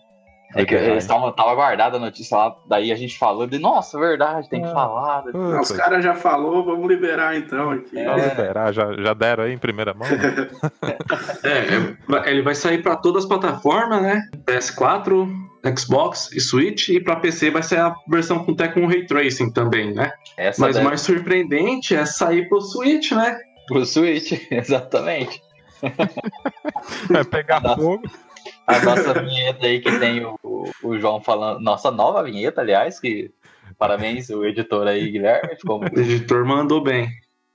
É 0.54 0.64
que 0.64 0.74
liberar, 0.74 0.90
eles 0.92 1.04
estavam 1.04 1.30
tava 1.32 1.54
guardada 1.54 1.96
a 1.96 2.00
notícia 2.00 2.36
lá, 2.36 2.56
daí 2.66 2.90
a 2.90 2.94
gente 2.96 3.16
falou 3.16 3.46
de, 3.46 3.58
nossa, 3.58 3.98
verdade, 3.98 4.48
tem 4.48 4.60
que 4.62 4.68
Ah. 4.68 4.72
falar. 4.72 5.24
hein? 5.26 5.32
Os 5.60 5.68
Puta, 5.68 5.80
caras 5.82 6.04
já 6.04 6.14
falou, 6.14 6.64
vamos 6.64 6.88
liberar 6.88 7.36
então 7.36 7.70
aqui. 7.70 7.98
É. 7.98 8.04
só 8.04 8.16
liberar, 8.28 8.72
já, 8.72 8.92
já 8.94 9.14
deram 9.14 9.44
aí 9.44 9.52
em 9.52 9.58
primeira 9.58 9.94
mão? 9.94 10.08
né? 10.08 10.48
É, 11.44 12.26
é, 12.28 12.30
ele 12.30 12.42
vai 12.42 12.54
sair 12.54 12.82
pra 12.82 12.96
todas 12.96 13.22
as 13.24 13.28
plataformas, 13.28 14.02
né? 14.02 14.22
PS4, 14.44 15.28
Xbox 15.78 16.30
e 16.32 16.40
Switch, 16.40 16.88
e 16.88 17.00
pra 17.00 17.16
PC 17.16 17.50
vai 17.50 17.62
ser 17.62 17.78
a 17.78 17.94
versão 18.08 18.44
com 18.44 18.52
até 18.52 18.68
com 18.68 18.86
Ray 18.86 19.06
Tracing 19.06 19.52
também, 19.52 19.92
né? 19.94 20.10
Essa 20.36 20.60
Mas 20.60 20.70
o 20.76 20.78
deve 20.78 20.88
mais 20.88 21.00
surpreendente 21.02 21.94
é 21.94 22.04
sair 22.04 22.48
pro 22.48 22.60
Switch, 22.60 23.12
né? 23.12 23.38
pro 23.68 23.84
Switch, 23.86 24.32
exatamente. 24.50 25.40
Vai 27.08 27.24
pegar 27.24 27.60
fogo. 27.76 28.02
A 28.76 28.84
nossa 28.84 29.14
vinheta 29.22 29.66
aí 29.66 29.80
que 29.80 29.98
tem 29.98 30.24
o, 30.24 30.38
o- 30.82 30.98
João 30.98 31.20
falando, 31.20 31.60
nossa 31.60 31.90
nova 31.90 32.22
vinheta, 32.22 32.60
aliás, 32.60 32.98
que 33.00 33.30
parabéns 33.78 34.28
o 34.30 34.44
editor 34.44 34.86
aí, 34.86 35.10
Guilherme, 35.10 35.56
ficou 35.56 35.80
O 35.80 35.98
editor 36.00 36.44
mandou 36.46 36.82
bem. 36.82 37.08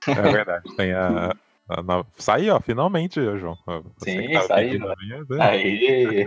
É 0.08 0.22
verdade. 0.22 0.64
Tem 0.76 0.92
a. 0.92 1.32
a 1.68 1.82
nova- 1.82 2.06
Saiu, 2.18 2.54
ó, 2.54 2.60
finalmente, 2.60 3.20
João. 3.38 3.56
Você 3.98 4.10
Sim, 4.12 4.32
tava 4.32 4.46
saiu. 4.46 4.70
pedindo 4.70 4.90
a 4.90 4.94
minha, 5.00 5.24
né? 5.28 5.36
Aí. 5.40 6.26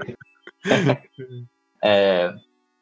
É, 1.81 2.34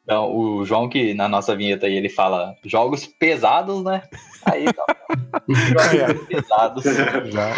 então, 0.02 0.34
o 0.34 0.64
João, 0.64 0.88
que 0.88 1.14
na 1.14 1.28
nossa 1.28 1.54
vinheta 1.54 1.86
aí 1.86 1.94
ele 1.94 2.08
fala 2.08 2.54
jogos 2.64 3.06
pesados, 3.06 3.84
né? 3.84 4.02
Aí, 4.44 4.66
então, 4.66 4.84
jogos 5.96 6.26
pesados. 6.26 6.84
Já, 7.32 7.52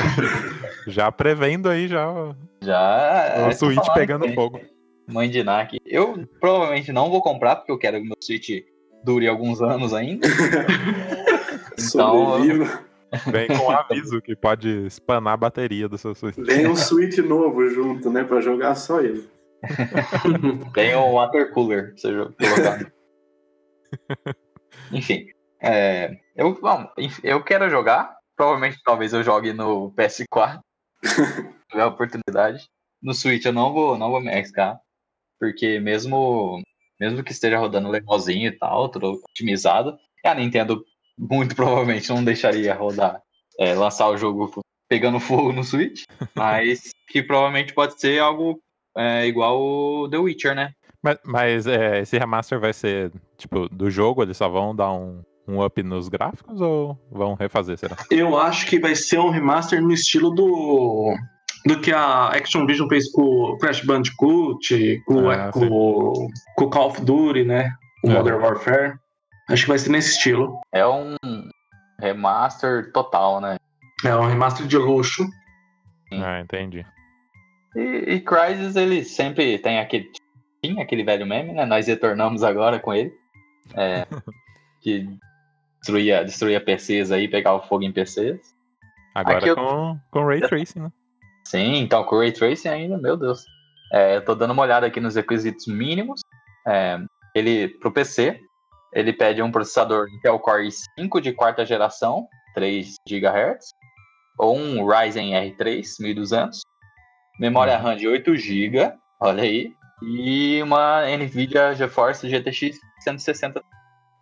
já 0.87 1.13
prevendo 1.13 1.69
aí 1.71 1.89
já 1.89 2.35
Já. 2.63 3.35
o 3.47 3.51
é, 3.51 3.53
Switch 3.53 3.95
pegando 3.95 4.27
que- 4.27 4.35
fogo. 4.35 4.61
Mãe 5.09 5.29
de 5.29 5.43
Nak. 5.43 5.77
Eu 5.85 6.27
provavelmente 6.39 6.93
não 6.93 7.11
vou 7.11 7.21
comprar, 7.21 7.57
porque 7.57 7.73
eu 7.73 7.79
quero 7.79 8.01
que 8.01 8.05
meu 8.07 8.17
Switch 8.23 8.65
dure 9.05 9.27
alguns 9.27 9.61
anos 9.61 9.93
ainda. 9.93 10.27
Então, 11.73 12.37
Sobreviva. 12.37 12.85
Vem 13.29 13.49
com 13.49 13.65
um 13.65 13.71
aviso 13.71 14.21
que 14.21 14.37
pode 14.37 14.87
espanar 14.87 15.33
a 15.33 15.37
bateria 15.37 15.89
do 15.89 15.97
seu 15.97 16.15
Switch. 16.15 16.37
Vem 16.37 16.69
um 16.69 16.77
Switch 16.77 17.17
novo 17.19 17.67
junto, 17.71 18.11
né? 18.11 18.23
Pra 18.23 18.41
jogar 18.43 18.75
só 18.75 19.01
ele. 19.01 19.27
tem 20.75 20.95
o 20.95 21.13
water 21.13 21.53
cooler 21.53 21.95
pra 21.95 21.97
você 21.97 22.13
colocar. 22.39 22.93
Enfim. 24.93 25.27
É, 25.63 26.17
eu, 26.37 26.59
bom, 26.61 26.87
enfim, 26.99 27.21
eu 27.25 27.43
quero 27.43 27.69
jogar. 27.69 28.15
Provavelmente, 28.37 28.79
talvez 28.85 29.13
eu 29.13 29.23
jogue 29.23 29.53
no 29.53 29.93
PS4. 29.93 30.61
Se 31.05 31.11
tiver 31.71 31.83
a 31.83 31.87
oportunidade. 31.87 32.65
No 33.03 33.15
Switch 33.15 33.45
eu 33.45 33.53
não 33.53 33.73
vou, 33.73 33.97
não 33.97 34.11
vou 34.11 34.21
me 34.21 34.31
arriscar. 34.31 34.79
Porque 35.39 35.81
mesmo, 35.81 36.63
mesmo 36.99 37.23
que 37.25 37.33
esteja 37.33 37.59
rodando 37.59 37.89
legalzinho 37.89 38.49
e 38.49 38.59
tal, 38.59 38.89
tudo 38.89 39.21
otimizado, 39.31 39.99
a 40.25 40.35
Nintendo 40.35 40.85
muito 41.19 41.55
provavelmente 41.57 42.09
não 42.11 42.23
deixaria 42.23 42.75
rodar, 42.75 43.21
é, 43.59 43.75
lançar 43.75 44.09
o 44.09 44.17
jogo 44.17 44.51
pegando 44.89 45.21
fogo 45.21 45.53
no 45.53 45.65
Switch. 45.65 46.05
mas 46.37 46.91
que 47.09 47.23
provavelmente 47.23 47.73
pode 47.73 47.99
ser 47.99 48.21
algo 48.21 48.61
é, 48.97 49.27
igual 49.27 49.61
o 49.61 50.09
The 50.09 50.19
Witcher, 50.19 50.55
né? 50.55 50.73
Mas, 51.03 51.19
mas 51.25 51.67
é, 51.67 52.01
esse 52.01 52.19
remaster 52.19 52.61
vai 52.61 52.75
ser, 52.75 53.11
tipo, 53.39 53.69
do 53.71 53.91
jogo, 53.91 54.23
eles 54.23 54.37
só 54.37 54.49
vão 54.49 54.77
dar 54.77 54.93
um, 54.93 55.23
um 55.51 55.65
up 55.65 55.83
nos 55.83 56.09
gráficos 56.09 56.61
ou 56.61 56.99
vão 57.11 57.35
refazer, 57.35 57.77
será? 57.79 57.97
Eu 58.11 58.39
acho 58.39 58.67
que 58.67 58.79
vai 58.79 58.95
ser 58.95 59.19
um 59.19 59.31
remaster 59.31 59.83
no 59.83 59.93
estilo 59.93 60.31
do. 60.31 61.15
Do 61.67 61.79
que 61.79 61.93
a 61.93 62.29
Action 62.29 62.65
Vision 62.65 62.89
fez 62.89 63.11
com 63.13 63.21
o 63.23 63.59
Crash 63.59 63.85
Bandicoot, 63.85 65.03
com, 65.07 65.29
Ah, 65.29 65.51
com, 65.53 65.69
com 66.57 66.65
o 66.65 66.71
Call 66.71 66.89
of 66.89 67.05
Duty, 67.05 67.45
né? 67.45 67.71
O 68.03 68.11
É. 68.11 68.15
Modern 68.15 68.41
Warfare. 68.41 68.95
Acho 69.51 69.65
que 69.65 69.69
vai 69.69 69.79
ser 69.79 69.91
nesse 69.91 70.13
estilo. 70.13 70.59
É 70.73 70.87
um 70.87 71.17
remaster 72.01 72.91
total, 72.93 73.41
né? 73.41 73.57
É 74.05 74.15
um 74.17 74.27
remaster 74.27 74.67
de 74.67 74.79
luxo. 74.79 75.25
Sim. 76.09 76.23
Ah, 76.23 76.41
entendi. 76.41 76.85
E, 77.77 78.15
e 78.15 78.21
Crysis, 78.21 78.77
ele 78.77 79.05
sempre 79.05 79.59
tem 79.59 79.79
aquele. 79.79 80.11
Tinha 80.65 80.83
aquele 80.83 81.05
velho 81.05 81.27
meme, 81.27 81.53
né? 81.53 81.65
Nós 81.67 81.87
retornamos 81.87 82.43
agora 82.43 82.79
com 82.79 82.95
ele. 82.95 83.13
É, 83.75 84.07
que 84.83 85.07
destruía, 85.81 86.25
destruía 86.25 86.65
PCs 86.65 87.11
aí, 87.11 87.29
pegava 87.29 87.61
fogo 87.63 87.83
em 87.83 87.93
PCs. 87.93 88.41
Agora 89.15 89.39
Aqui 89.39 89.49
eu- 89.49 89.57
com, 89.57 89.99
com 90.11 90.25
Ray 90.27 90.41
Tracing, 90.41 90.81
né? 90.81 90.93
Sim, 91.45 91.77
então 91.79 92.05
com 92.05 92.19
Ray 92.19 92.33
Tracing 92.33 92.69
ainda, 92.69 92.97
meu 92.97 93.17
Deus. 93.17 93.45
É, 93.93 94.17
eu 94.17 94.25
tô 94.25 94.35
dando 94.35 94.53
uma 94.53 94.63
olhada 94.63 94.87
aqui 94.87 95.01
nos 95.01 95.17
requisitos 95.17 95.67
mínimos. 95.67 96.21
É, 96.67 96.99
ele, 97.35 97.69
pro 97.81 97.91
PC, 97.91 98.41
ele 98.93 99.13
pede 99.13 99.43
um 99.43 99.51
processador 99.51 100.07
Intel 100.09 100.39
Core 100.39 100.69
i5 100.69 101.21
de 101.21 101.33
quarta 101.33 101.65
geração, 101.67 102.27
3 102.55 102.95
GHz, 103.09 103.71
ou 104.39 104.57
um 104.57 104.87
Ryzen 104.87 105.33
R3 105.33 105.85
1200, 105.99 106.61
memória 107.39 107.77
RAM 107.77 107.97
de 107.97 108.07
8 108.07 108.37
GB, 108.37 108.93
olha 109.21 109.43
aí, 109.43 109.73
e 110.03 110.63
uma 110.63 111.03
Nvidia 111.17 111.75
GeForce 111.75 112.29
GTX 112.29 112.79
160 113.01 113.63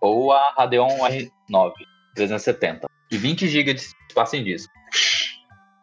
ou 0.01 0.33
a 0.33 0.53
Radeon 0.57 0.89
R9 0.89 1.73
370, 2.15 2.87
de 3.11 3.19
20 3.19 3.49
GB 3.49 3.75
de 3.75 3.81
espaço 4.09 4.37
em 4.37 4.45
disco. 4.45 4.73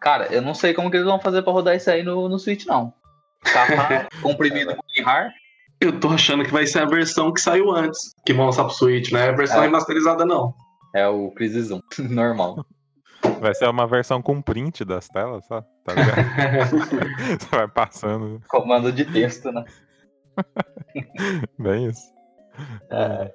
Cara, 0.02 0.28
eu 0.28 0.42
não 0.42 0.54
sei 0.54 0.74
como 0.74 0.92
que 0.92 0.98
eles 0.98 1.08
vão 1.08 1.20
fazer 1.20 1.42
pra 1.42 1.54
rodar 1.54 1.76
isso 1.76 1.90
aí 1.90 2.04
no, 2.04 2.30
no 2.30 2.38
Switch, 2.38 2.66
não. 2.66 2.94
Capa 3.42 4.08
comprimido 4.22 4.76
com 4.76 4.84
WinRAR. 4.98 5.32
Eu 5.82 6.00
tô 6.00 6.10
achando 6.10 6.44
que 6.44 6.52
vai 6.52 6.66
ser 6.66 6.80
a 6.80 6.86
versão 6.86 7.34
que 7.34 7.42
saiu 7.42 7.72
antes, 7.72 8.14
que 8.26 8.34
vão 8.34 8.46
lançar 8.46 8.64
pro 8.66 8.74
Switch, 8.74 9.12
né? 9.12 9.30
A 9.30 9.32
versão 9.34 9.60
É. 9.62 9.66
remasterizada 9.66 10.26
não. 10.26 10.54
É 10.94 11.08
o 11.08 11.32
Crisis 11.32 11.70
1, 11.72 11.82
normal. 12.10 12.66
Vai 13.42 13.54
ser 13.56 13.68
uma 13.68 13.88
versão 13.88 14.22
com 14.22 14.42
print 14.42 14.86
das 14.86 15.08
telas, 15.08 15.46
só, 15.48 15.62
tá 15.84 15.94
ligado? 15.94 16.16
Você 17.40 17.48
vai 17.52 17.68
passando, 17.68 18.42
Comando 18.48 18.92
de 18.92 19.04
texto, 19.06 19.52
né? 19.52 19.66
bem 21.58 21.88
isso. 21.90 22.14
É. 22.90 23.34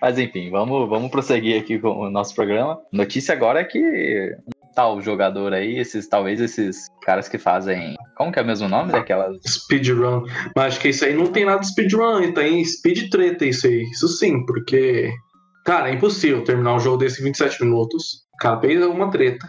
Mas 0.00 0.18
enfim, 0.18 0.50
vamos, 0.50 0.88
vamos 0.88 1.10
prosseguir 1.10 1.60
aqui 1.60 1.78
com 1.78 1.88
o 1.88 2.10
nosso 2.10 2.34
programa. 2.34 2.78
Notícia 2.92 3.34
agora 3.34 3.60
é 3.60 3.64
que 3.64 4.36
um 4.46 4.74
tal 4.74 5.00
jogador 5.00 5.54
aí, 5.54 5.78
esses 5.78 6.06
talvez 6.06 6.40
esses 6.40 6.86
caras 7.02 7.28
que 7.28 7.38
fazem. 7.38 7.96
Como 8.16 8.30
que 8.30 8.38
é 8.38 8.42
o 8.42 8.46
mesmo 8.46 8.68
nome 8.68 8.92
daquelas. 8.92 9.38
Speedrun. 9.46 10.24
Mas 10.54 10.66
acho 10.66 10.80
que 10.80 10.88
isso 10.88 11.04
aí 11.04 11.14
não 11.14 11.28
tem 11.28 11.46
nada 11.46 11.60
de 11.60 11.68
speedrun, 11.68 12.32
tem 12.32 12.62
speed 12.64 13.10
treta 13.10 13.44
isso 13.44 13.66
aí. 13.66 13.82
Isso 13.82 14.08
sim, 14.08 14.44
porque. 14.44 15.10
Cara, 15.64 15.88
é 15.88 15.94
impossível 15.94 16.44
terminar 16.44 16.74
um 16.74 16.78
jogo 16.78 16.98
desse 16.98 17.20
em 17.20 17.24
27 17.24 17.64
minutos. 17.64 18.26
O 18.34 18.36
cara 18.38 18.60
fez 18.60 18.80
alguma 18.80 19.10
treta. 19.10 19.46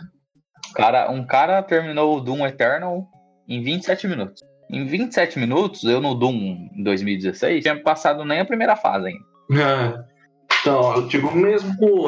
Cara, 0.74 1.12
um 1.12 1.26
cara 1.26 1.62
terminou 1.62 2.18
o 2.18 2.22
Doom 2.22 2.48
Eternal 2.48 3.08
em 3.48 3.62
27 3.62 4.08
minutos. 4.08 4.42
Em 4.70 4.86
27 4.86 5.40
minutos, 5.40 5.84
eu 5.84 6.02
no 6.02 6.16
Doom 6.16 6.70
em 6.76 6.84
2016 6.84 7.62
tinha 7.62 7.82
passado 7.82 8.26
nem 8.26 8.40
a 8.40 8.46
primeira 8.46 8.76
fase 8.76 9.08
ainda. 9.08 9.64
É. 9.64 10.17
Então, 10.62 10.96
eu 10.96 11.08
digo 11.08 11.36
mesmo 11.36 11.76
com, 11.78 12.06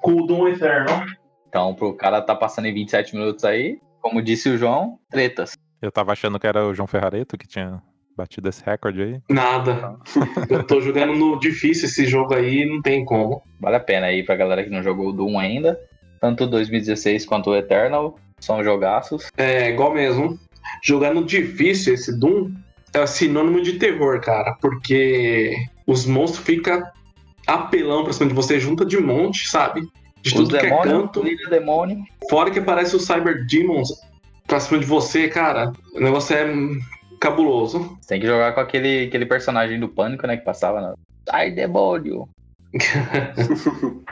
com 0.00 0.12
o 0.12 0.26
Doom 0.26 0.48
Eternal. 0.48 1.04
Então, 1.48 1.74
pro 1.74 1.94
cara 1.94 2.20
tá 2.20 2.34
passando 2.34 2.66
em 2.66 2.74
27 2.74 3.16
minutos 3.16 3.44
aí, 3.44 3.78
como 4.00 4.22
disse 4.22 4.48
o 4.48 4.58
João, 4.58 4.98
tretas. 5.10 5.54
Eu 5.80 5.90
tava 5.90 6.12
achando 6.12 6.38
que 6.38 6.46
era 6.46 6.66
o 6.66 6.74
João 6.74 6.86
Ferrareto 6.86 7.36
que 7.36 7.46
tinha 7.46 7.82
batido 8.16 8.48
esse 8.48 8.64
recorde 8.64 9.02
aí. 9.02 9.20
Nada. 9.28 9.96
Eu 10.48 10.64
tô 10.64 10.80
jogando 10.80 11.14
no 11.14 11.38
difícil 11.38 11.86
esse 11.86 12.06
jogo 12.06 12.34
aí, 12.34 12.64
não 12.64 12.80
tem 12.80 13.04
como. 13.04 13.42
Vale 13.60 13.76
a 13.76 13.80
pena 13.80 14.06
aí 14.06 14.22
pra 14.22 14.36
galera 14.36 14.64
que 14.64 14.70
não 14.70 14.82
jogou 14.82 15.08
o 15.08 15.12
Doom 15.12 15.38
ainda. 15.38 15.78
Tanto 16.20 16.44
o 16.44 16.46
2016 16.46 17.26
quanto 17.26 17.50
o 17.50 17.56
Eternal 17.56 18.18
são 18.40 18.64
jogaços. 18.64 19.28
É 19.36 19.70
igual 19.70 19.92
mesmo. 19.92 20.38
Jogar 20.82 21.14
no 21.14 21.24
difícil 21.24 21.94
esse 21.94 22.18
Doom 22.18 22.52
é 22.92 23.06
sinônimo 23.06 23.62
de 23.62 23.74
terror, 23.74 24.20
cara. 24.20 24.56
Porque 24.60 25.54
os 25.86 26.06
monstros 26.06 26.44
ficam 26.44 26.82
apelão 27.46 28.04
pra 28.04 28.12
cima 28.12 28.28
de 28.28 28.34
você, 28.34 28.58
junta 28.58 28.84
de 28.84 28.98
monte, 28.98 29.48
sabe? 29.48 29.82
De 30.20 30.30
Os 30.30 30.32
tudo 30.32 30.58
que 30.58 30.66
é 30.66 30.70
canto. 30.70 31.22
demônio. 31.48 32.04
Fora 32.28 32.50
que 32.50 32.58
aparece 32.58 32.96
os 32.96 33.04
Cyber 33.04 33.46
Demons 33.46 33.88
pra 34.46 34.60
cima 34.60 34.78
de 34.80 34.86
você, 34.86 35.28
cara. 35.28 35.72
O 35.94 36.00
negócio 36.00 36.34
é 36.34 36.46
cabuloso. 37.20 37.96
Você 38.00 38.08
tem 38.08 38.20
que 38.20 38.26
jogar 38.26 38.52
com 38.52 38.60
aquele, 38.60 39.06
aquele 39.06 39.26
personagem 39.26 39.78
do 39.78 39.88
pânico, 39.88 40.26
né? 40.26 40.36
Que 40.36 40.44
passava 40.44 40.80
na. 40.80 40.94
Ai, 41.30 41.50
demônio! 41.50 42.28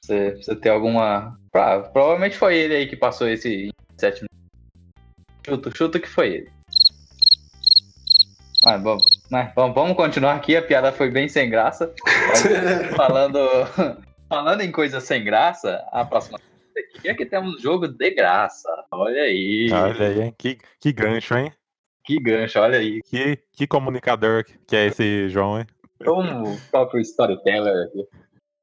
você, 0.00 0.36
você 0.36 0.56
tem 0.56 0.72
alguma. 0.72 1.38
Ah, 1.54 1.78
provavelmente 1.92 2.36
foi 2.36 2.56
ele 2.56 2.74
aí 2.74 2.86
que 2.86 2.96
passou 2.96 3.28
esse 3.28 3.68
em 3.68 3.72
7 3.98 4.24
minutos. 4.24 4.36
Chuto, 5.46 5.76
chuto 5.76 6.00
que 6.00 6.08
foi 6.08 6.28
ele. 6.28 6.50
Mas, 8.64 8.82
bom, 8.82 8.98
vamos, 9.54 9.74
vamos 9.74 9.96
continuar 9.96 10.34
aqui, 10.34 10.56
a 10.56 10.62
piada 10.62 10.90
foi 10.90 11.10
bem 11.10 11.28
sem 11.28 11.48
graça. 11.48 11.92
Falando, 12.96 13.38
falando 14.28 14.60
em 14.62 14.72
coisa 14.72 15.00
sem 15.00 15.22
graça, 15.24 15.84
a 15.92 16.04
próxima 16.04 16.38
aqui 16.96 17.08
é 17.08 17.14
que 17.14 17.26
temos 17.26 17.60
jogo 17.60 17.88
de 17.88 18.10
graça. 18.10 18.68
Olha 18.90 19.22
aí. 19.22 19.68
Olha 19.72 20.08
aí, 20.08 20.22
hein? 20.22 20.34
Que, 20.36 20.58
que 20.80 20.92
gancho, 20.92 21.36
hein? 21.36 21.52
Que 22.04 22.20
gancho, 22.20 22.60
olha 22.60 22.78
aí. 22.78 23.02
Que, 23.02 23.38
que 23.52 23.66
comunicador 23.66 24.44
que 24.66 24.76
é 24.76 24.86
esse 24.86 25.28
João, 25.28 25.58
hein? 25.58 25.66
Como 26.04 26.52
o 26.52 26.60
próprio 26.70 27.00
storyteller 27.00 27.88
aqui. 27.88 28.08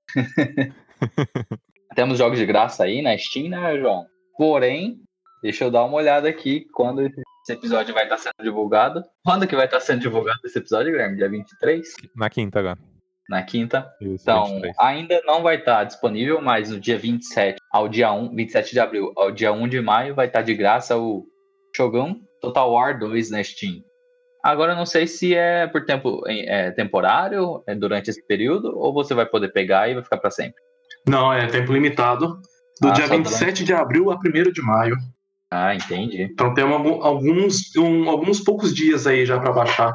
Temos 1.96 2.18
jogos 2.18 2.40
de 2.40 2.46
graça 2.46 2.84
aí 2.84 3.02
na 3.02 3.18
Steam, 3.18 3.50
né, 3.50 3.80
João? 3.80 4.06
Porém, 4.38 5.00
deixa 5.42 5.66
eu 5.66 5.72
dar 5.72 5.84
uma 5.84 5.98
olhada 5.98 6.28
aqui 6.28 6.66
quando 6.74 7.02
esse 7.02 7.22
episódio 7.50 7.94
vai 7.94 8.04
estar 8.04 8.18
sendo 8.18 8.42
divulgado. 8.42 9.04
Quando 9.24 9.48
que 9.48 9.56
vai 9.56 9.66
estar 9.66 9.80
sendo 9.80 10.02
divulgado 10.02 10.40
esse 10.46 10.58
episódio, 10.58 10.92
Guilherme? 10.92 11.18
Dia 11.18 11.30
23? 11.30 11.88
Na 12.16 12.30
quinta 12.30 12.60
agora. 12.60 12.93
Na 13.34 13.42
quinta. 13.42 13.92
Isso, 14.00 14.22
Então, 14.24 14.46
23. 14.46 14.76
ainda 14.80 15.20
não 15.26 15.42
vai 15.42 15.56
estar 15.56 15.84
disponível, 15.86 16.40
mas 16.40 16.70
no 16.70 16.80
dia 16.80 17.00
27 17.00 17.58
ao 17.72 17.90
dia 17.90 18.12
1, 18.12 18.36
27 18.36 18.72
de 18.74 18.80
abril 18.80 19.12
ao 19.18 19.32
dia 19.32 19.52
1 19.52 19.68
de 19.68 19.82
maio 19.82 20.14
vai 20.14 20.28
estar 20.28 20.44
de 20.44 20.54
graça 20.54 20.96
o 20.96 21.26
Shogun 21.76 22.16
Total 22.40 22.72
War 22.72 23.00
2 23.00 23.32
na 23.32 23.44
Steam. 23.44 23.82
Agora 24.44 24.74
eu 24.74 24.76
não 24.76 24.86
sei 24.86 25.08
se 25.08 25.34
é 25.34 25.66
por 25.66 25.84
tempo 25.86 26.22
é, 26.28 26.70
temporário, 26.72 27.64
é 27.66 27.74
durante 27.74 28.10
esse 28.12 28.24
período, 28.28 28.78
ou 28.78 28.94
você 28.94 29.16
vai 29.16 29.26
poder 29.26 29.52
pegar 29.52 29.90
e 29.90 29.96
vai 29.96 30.04
ficar 30.04 30.18
para 30.18 30.30
sempre. 30.30 30.62
Não, 31.08 31.34
é 31.34 31.48
tempo 31.48 31.74
limitado. 31.74 32.40
Do 32.82 32.90
Ah, 32.90 32.92
dia 32.92 33.08
só 33.08 33.16
27 33.16 33.64
de 33.64 33.74
abril 33.74 34.12
a 34.12 34.16
1 34.16 34.52
de 34.52 34.62
maio. 34.62 34.96
Ah, 35.52 35.74
entendi. 35.74 36.22
Então 36.24 36.54
tem 36.54 36.64
algum- 36.64 37.02
alguns, 37.02 37.76
um- 37.78 38.08
alguns 38.10 38.40
poucos 38.42 38.76
dias 38.76 39.08
aí 39.08 39.26
já 39.26 39.40
pra 39.40 39.52
baixar. 39.54 39.92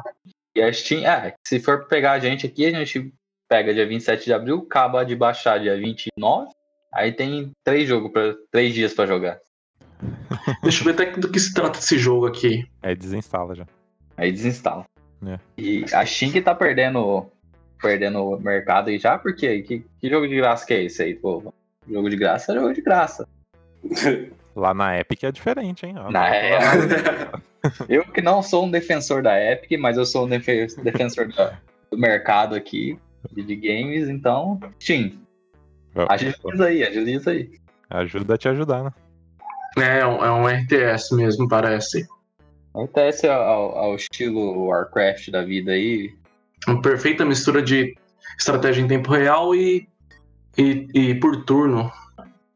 E 0.55 0.61
a 0.61 0.73
Steam, 0.73 1.05
é, 1.05 1.35
se 1.47 1.59
for 1.59 1.85
pegar 1.87 2.13
a 2.13 2.19
gente 2.19 2.45
aqui, 2.45 2.65
a 2.65 2.71
gente 2.71 3.13
pega 3.49 3.73
dia 3.73 3.87
27 3.87 4.25
de 4.25 4.33
abril, 4.33 4.65
acaba 4.69 5.03
de 5.03 5.15
baixar 5.15 5.59
dia 5.59 5.75
29, 5.75 6.47
aí 6.93 7.11
tem 7.11 7.51
três 7.63 7.87
jogos 7.89 8.11
para 8.11 8.35
três 8.51 8.73
dias 8.73 8.93
para 8.93 9.07
jogar. 9.07 9.39
Deixa 10.63 10.81
eu 10.81 10.85
ver 10.85 10.91
até 11.07 11.17
do 11.19 11.29
que 11.29 11.39
se 11.39 11.53
trata 11.53 11.79
esse 11.79 11.97
jogo 11.97 12.27
aqui. 12.27 12.63
Aí 12.81 12.95
desinstala 12.95 13.55
já. 13.55 13.65
Aí 14.15 14.31
desinstala. 14.31 14.85
É. 15.25 15.37
E 15.57 15.83
a 15.93 16.05
que 16.05 16.41
tá 16.41 16.55
perdendo 16.55 17.25
perdendo 17.81 18.19
o 18.23 18.39
mercado 18.39 18.89
aí 18.89 18.99
já, 18.99 19.17
porque 19.17 19.61
que, 19.63 19.85
que 19.99 20.09
jogo 20.09 20.27
de 20.27 20.35
graça 20.35 20.65
que 20.65 20.73
é 20.73 20.83
esse 20.83 21.01
aí, 21.01 21.15
pô? 21.15 21.53
Jogo 21.89 22.09
de 22.09 22.15
graça 22.17 22.51
é 22.51 22.55
jogo 22.55 22.73
de 22.73 22.81
graça. 22.81 23.27
Lá 24.55 24.73
na 24.73 24.97
Epic 24.99 25.23
é 25.23 25.31
diferente, 25.31 25.85
hein? 25.85 25.95
Ó, 25.97 26.11
Na 26.11 26.33
é- 26.35 26.59
Eu 27.87 28.05
que 28.05 28.21
não 28.21 28.41
sou 28.41 28.65
um 28.65 28.71
defensor 28.71 29.21
da 29.21 29.37
Epic, 29.39 29.79
mas 29.79 29.97
eu 29.97 30.05
sou 30.05 30.25
um 30.25 30.29
defe- 30.29 30.67
defensor 30.81 31.27
da- 31.33 31.57
do 31.91 31.97
mercado 31.97 32.55
aqui 32.55 32.97
de, 33.31 33.43
de 33.43 33.55
games, 33.55 34.09
então, 34.09 34.59
Steam. 34.81 35.19
Agiliza 36.07 36.65
aí, 36.65 36.83
agiliza 36.83 37.31
aí. 37.31 37.49
Ajuda 37.89 38.35
a 38.35 38.37
te 38.37 38.47
ajudar, 38.49 38.83
né? 38.83 38.91
É, 39.77 39.99
é 39.99 40.05
um, 40.05 40.23
é 40.25 40.31
um 40.31 40.47
RTS 40.47 41.15
mesmo, 41.15 41.47
parece. 41.47 42.07
RTS 42.75 43.25
ao, 43.25 43.77
ao 43.77 43.95
estilo 43.95 44.65
Warcraft 44.67 45.31
da 45.31 45.43
vida 45.43 45.71
aí. 45.71 46.13
Uma 46.67 46.81
perfeita 46.81 47.25
mistura 47.25 47.61
de 47.61 47.95
estratégia 48.37 48.81
em 48.81 48.87
tempo 48.87 49.11
real 49.11 49.55
e, 49.55 49.87
e, 50.57 50.87
e 50.93 51.15
por 51.15 51.43
turno 51.45 51.91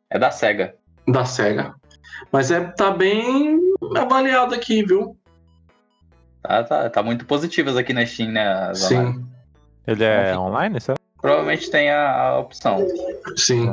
É 0.09 0.19
da 0.19 0.29
SEGA. 0.29 0.75
da 1.07 1.25
SEGA. 1.25 1.73
Mas 2.31 2.51
é, 2.51 2.61
tá 2.61 2.91
bem 2.91 3.59
avaliado 3.97 4.53
aqui, 4.53 4.83
viu? 4.83 5.17
Tá, 6.41 6.63
tá, 6.63 6.89
tá 6.89 7.03
muito 7.03 7.25
positivas 7.25 7.75
aqui 7.77 7.93
na 7.93 8.05
Steam, 8.05 8.31
né? 8.31 8.73
Sim, 8.75 9.25
Ele 9.85 10.03
é 10.03 10.37
online, 10.37 10.79
certo? 10.79 10.99
Provavelmente 11.21 11.69
tem 11.71 11.89
a, 11.89 12.11
a 12.11 12.39
opção. 12.39 12.79
sim. 13.37 13.69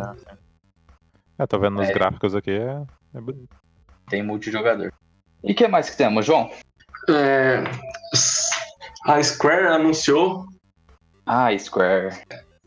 É, 1.39 1.47
tô 1.47 1.59
vendo 1.59 1.77
nos 1.77 1.89
É. 1.89 1.93
gráficos 1.93 2.35
aqui, 2.35 2.51
é, 2.51 2.83
é 3.15 3.21
bonito. 3.21 3.57
Tem 4.09 4.23
multijogador. 4.23 4.93
E 5.43 5.53
o 5.53 5.55
que 5.55 5.67
mais 5.67 5.89
que 5.89 5.97
temos, 5.97 6.27
João? 6.27 6.51
É, 7.09 7.63
a 9.07 9.23
Square 9.23 9.69
anunciou 9.69 10.45
Ah, 11.27 11.57
Square. 11.59 12.11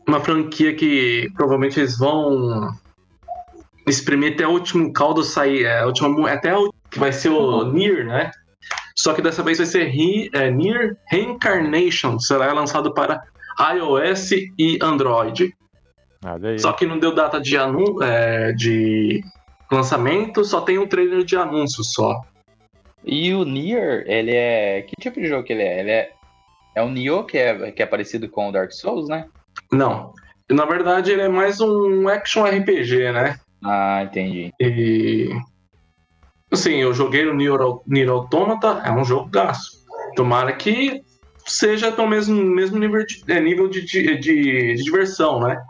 uma 0.08 0.20
franquia 0.20 0.74
que 0.74 1.30
provavelmente 1.34 1.78
eles 1.78 1.96
vão 1.96 2.68
exprimir 3.86 4.32
até 4.34 4.46
o 4.46 4.50
último 4.50 4.92
caldo 4.92 5.22
sair, 5.22 5.64
é, 5.64 5.80
a 5.80 5.86
última, 5.86 6.30
até 6.30 6.56
o, 6.56 6.72
que 6.90 6.98
vai 6.98 7.12
ser 7.12 7.28
o 7.28 7.64
Nier, 7.72 8.04
né? 8.06 8.30
Só 8.96 9.12
que 9.14 9.22
dessa 9.22 9.42
vez 9.42 9.58
vai 9.58 9.66
ser 9.66 9.84
Re, 9.84 10.30
é, 10.32 10.50
Nier 10.50 10.96
Reincarnation, 11.10 12.18
será 12.18 12.52
lançado 12.52 12.92
para 12.94 13.22
iOS 13.58 14.32
e 14.58 14.78
Android. 14.82 15.54
Aí. 16.24 16.58
Só 16.58 16.72
que 16.72 16.86
não 16.86 16.98
deu 16.98 17.14
data 17.14 17.40
de, 17.40 17.56
anu 17.56 18.02
é, 18.02 18.52
de 18.52 19.22
lançamento, 19.70 20.44
só 20.44 20.60
tem 20.60 20.78
um 20.78 20.86
trailer 20.86 21.24
de 21.24 21.36
anúncio 21.36 21.84
só. 21.84 22.20
E 23.04 23.34
o 23.34 23.44
Nier, 23.44 24.04
ele 24.06 24.34
é. 24.34 24.82
Que 24.82 24.94
tipo 24.98 25.20
de 25.20 25.26
jogo 25.26 25.44
que 25.44 25.52
ele 25.52 25.62
é? 25.62 25.80
Ele 25.80 25.90
é. 25.90 26.12
É 26.76 26.82
o 26.82 26.88
Nioh, 26.88 27.24
que 27.24 27.38
é, 27.38 27.70
que 27.70 27.82
é 27.82 27.86
parecido 27.86 28.28
com 28.28 28.48
o 28.48 28.52
Dark 28.52 28.72
Souls, 28.72 29.08
né? 29.08 29.26
Não. 29.70 30.12
Na 30.50 30.64
verdade, 30.64 31.12
ele 31.12 31.22
é 31.22 31.28
mais 31.28 31.60
um 31.60 32.08
action 32.08 32.44
RPG, 32.44 33.12
né? 33.12 33.38
Ah, 33.62 34.02
entendi. 34.02 34.52
E. 34.58 35.30
Assim, 36.50 36.76
eu 36.76 36.92
joguei 36.92 37.24
no 37.24 37.34
Nier, 37.34 37.58
Nier 37.86 38.10
Automata, 38.10 38.82
é 38.84 38.90
um 38.90 39.04
jogo 39.04 39.28
gasto. 39.30 39.78
Tomara 40.16 40.52
que 40.52 41.02
seja 41.46 41.92
pelo 41.92 42.08
mesmo, 42.08 42.34
mesmo 42.42 42.78
nível, 42.78 43.04
de, 43.04 43.22
é, 43.28 43.40
nível 43.40 43.68
de, 43.68 43.82
de, 43.84 44.16
de- 44.18 44.74
de 44.76 44.82
diversão, 44.82 45.40
né? 45.40 45.62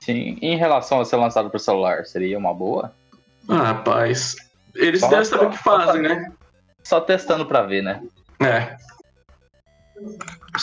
Sim. 0.00 0.38
Em 0.40 0.56
relação 0.56 1.00
a 1.00 1.04
ser 1.04 1.16
lançado 1.16 1.50
para 1.50 1.58
celular, 1.58 2.04
seria 2.06 2.38
uma 2.38 2.54
boa? 2.54 2.92
Ah, 3.48 3.62
rapaz. 3.72 4.36
Eles 4.74 5.00
Só- 5.00 5.08
devem 5.08 5.24
saber 5.24 5.46
o 5.46 5.50
que 5.50 5.58
fazem, 5.58 6.02
só- 6.02 6.08
né? 6.14 6.32
Só 6.82 7.00
testando 7.00 7.44
pra 7.46 7.62
ver, 7.62 7.82
né? 7.82 8.02
É. 8.40 8.76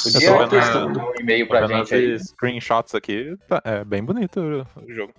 Podia 0.04 0.28
Só 0.30 0.38
vendo- 0.40 0.50
testando. 0.50 1.00
um 1.00 1.14
e-mail 1.20 1.46
Tô 1.46 1.50
pra 1.50 1.68
gente 1.68 1.94
aí. 1.94 2.20
screenshots 2.20 2.96
aqui, 2.96 3.38
tá- 3.48 3.62
é 3.64 3.84
bem 3.84 4.04
bonito 4.04 4.40
o- 4.40 4.92
jogo. 4.94 5.14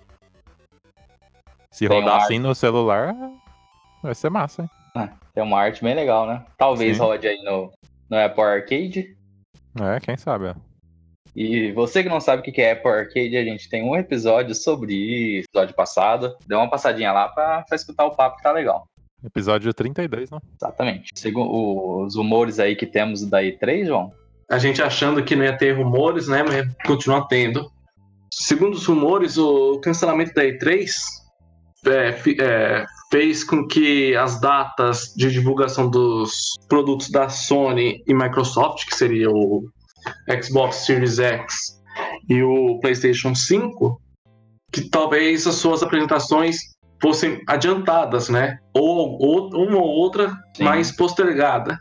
Se 1.71 1.87
Tem 1.87 2.01
rodar 2.01 2.17
ar- 2.17 2.23
assim 2.23 2.39
no 2.41 2.55
celular, 2.55 3.15
vai 4.03 4.15
ser 4.15 4.31
massa, 4.31 4.63
hein? 4.63 5.11
Tem 5.33 5.45
uma 5.45 5.61
arte 5.61 5.85
bem 5.85 5.95
legal, 5.95 6.27
né? 6.27 6.45
Talvez 6.57 6.97
Sim. 6.97 7.03
rode 7.03 7.29
aí 7.29 7.41
no, 7.45 7.71
no 8.11 8.17
Apple 8.17 8.43
Arcade. 8.43 9.17
É, 9.81 10.01
quem 10.01 10.17
sabe. 10.17 10.47
ó. 10.47 10.55
E 11.37 11.71
você 11.73 12.03
que 12.03 12.09
não 12.09 12.21
sabe 12.21 12.41
o 12.41 12.53
que 12.53 12.61
é 12.61 12.73
Apple 12.73 12.91
Arcade, 12.91 13.37
a 13.37 13.45
gente 13.45 13.69
tem 13.69 13.83
um 13.83 13.95
episódio 13.95 14.55
sobre 14.55 14.95
isso, 14.95 15.47
episódio 15.49 15.75
passado. 15.75 16.37
Dê 16.47 16.55
uma 16.55 16.69
passadinha 16.69 17.13
lá 17.13 17.29
pra, 17.29 17.63
pra 17.63 17.77
escutar 17.77 18.07
o 18.07 18.17
papo 18.17 18.39
que 18.39 18.43
tá 18.43 18.51
legal. 18.51 18.89
Episódio 19.25 19.73
32, 19.75 20.31
não? 20.31 20.41
Exatamente. 20.61 21.11
Segundo 21.15 22.05
os 22.05 22.17
rumores 22.17 22.59
aí 22.59 22.77
que 22.77 22.87
temos 22.87 23.25
da 23.25 23.43
E3, 23.43 23.87
João. 23.87 24.13
A 24.51 24.59
gente 24.59 24.83
achando 24.83 25.23
que 25.23 25.37
não 25.37 25.45
ia 25.45 25.57
ter 25.57 25.73
rumores, 25.73 26.29
né? 26.29 26.43
Mas 26.43 26.75
continua 26.87 27.27
tendo. 27.29 27.71
Segundo 28.33 28.75
os 28.75 28.87
rumores, 28.87 29.37
o 29.37 29.81
cancelamento 29.81 30.33
da 30.35 30.43
E3 30.43 30.91
é, 31.87 32.09
é, 32.43 32.87
fez 33.11 33.43
com 33.43 33.67
que 33.67 34.15
as 34.17 34.41
datas 34.41 35.15
de 35.17 35.31
divulgação 35.31 35.89
dos 35.89 36.55
produtos 36.69 37.11
da 37.11 37.29
Sony 37.29 38.03
e 38.07 38.15
Microsoft, 38.15 38.87
que 38.87 38.95
seria 38.95 39.31
o 39.31 39.65
Xbox 40.43 40.87
Series 40.87 41.19
X 41.19 41.79
e 42.29 42.43
o 42.43 42.79
PlayStation 42.81 43.35
5, 43.35 44.01
que 44.73 44.83
talvez 44.83 45.47
as 45.47 45.57
suas 45.57 45.83
apresentações 45.83 46.59
fossem 47.01 47.41
adiantadas, 47.47 48.29
né? 48.29 48.59
Ou, 48.75 49.19
ou 49.21 49.49
uma 49.55 49.79
ou 49.79 49.89
outra 49.89 50.31
Sim. 50.57 50.65
mais 50.65 50.93
postergada. 50.95 51.79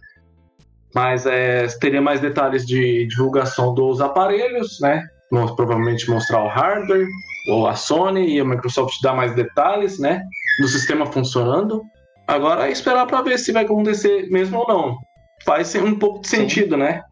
Mas 0.95 1.25
é, 1.25 1.67
teria 1.79 2.01
mais 2.01 2.21
detalhes 2.21 2.65
de 2.65 3.05
divulgação 3.07 3.73
dos 3.73 3.99
aparelhos, 3.99 4.79
né? 4.79 5.05
Vamos 5.31 5.51
provavelmente 5.51 6.09
mostrar 6.09 6.43
o 6.43 6.47
hardware, 6.47 7.07
ou 7.47 7.67
a 7.67 7.75
Sony 7.75 8.35
e 8.35 8.39
a 8.39 8.45
Microsoft 8.45 9.01
dar 9.01 9.13
mais 9.13 9.33
detalhes, 9.33 9.99
né? 9.99 10.23
Do 10.59 10.67
sistema 10.67 11.05
funcionando. 11.05 11.83
Agora 12.27 12.67
é 12.67 12.71
esperar 12.71 13.07
para 13.07 13.21
ver 13.21 13.39
se 13.39 13.51
vai 13.51 13.63
acontecer 13.63 14.29
mesmo 14.29 14.59
ou 14.59 14.67
não. 14.67 14.97
Faz 15.45 15.73
um 15.75 15.95
pouco 15.97 16.19
de 16.19 16.27
Sim. 16.27 16.37
sentido, 16.37 16.75
né? 16.75 17.03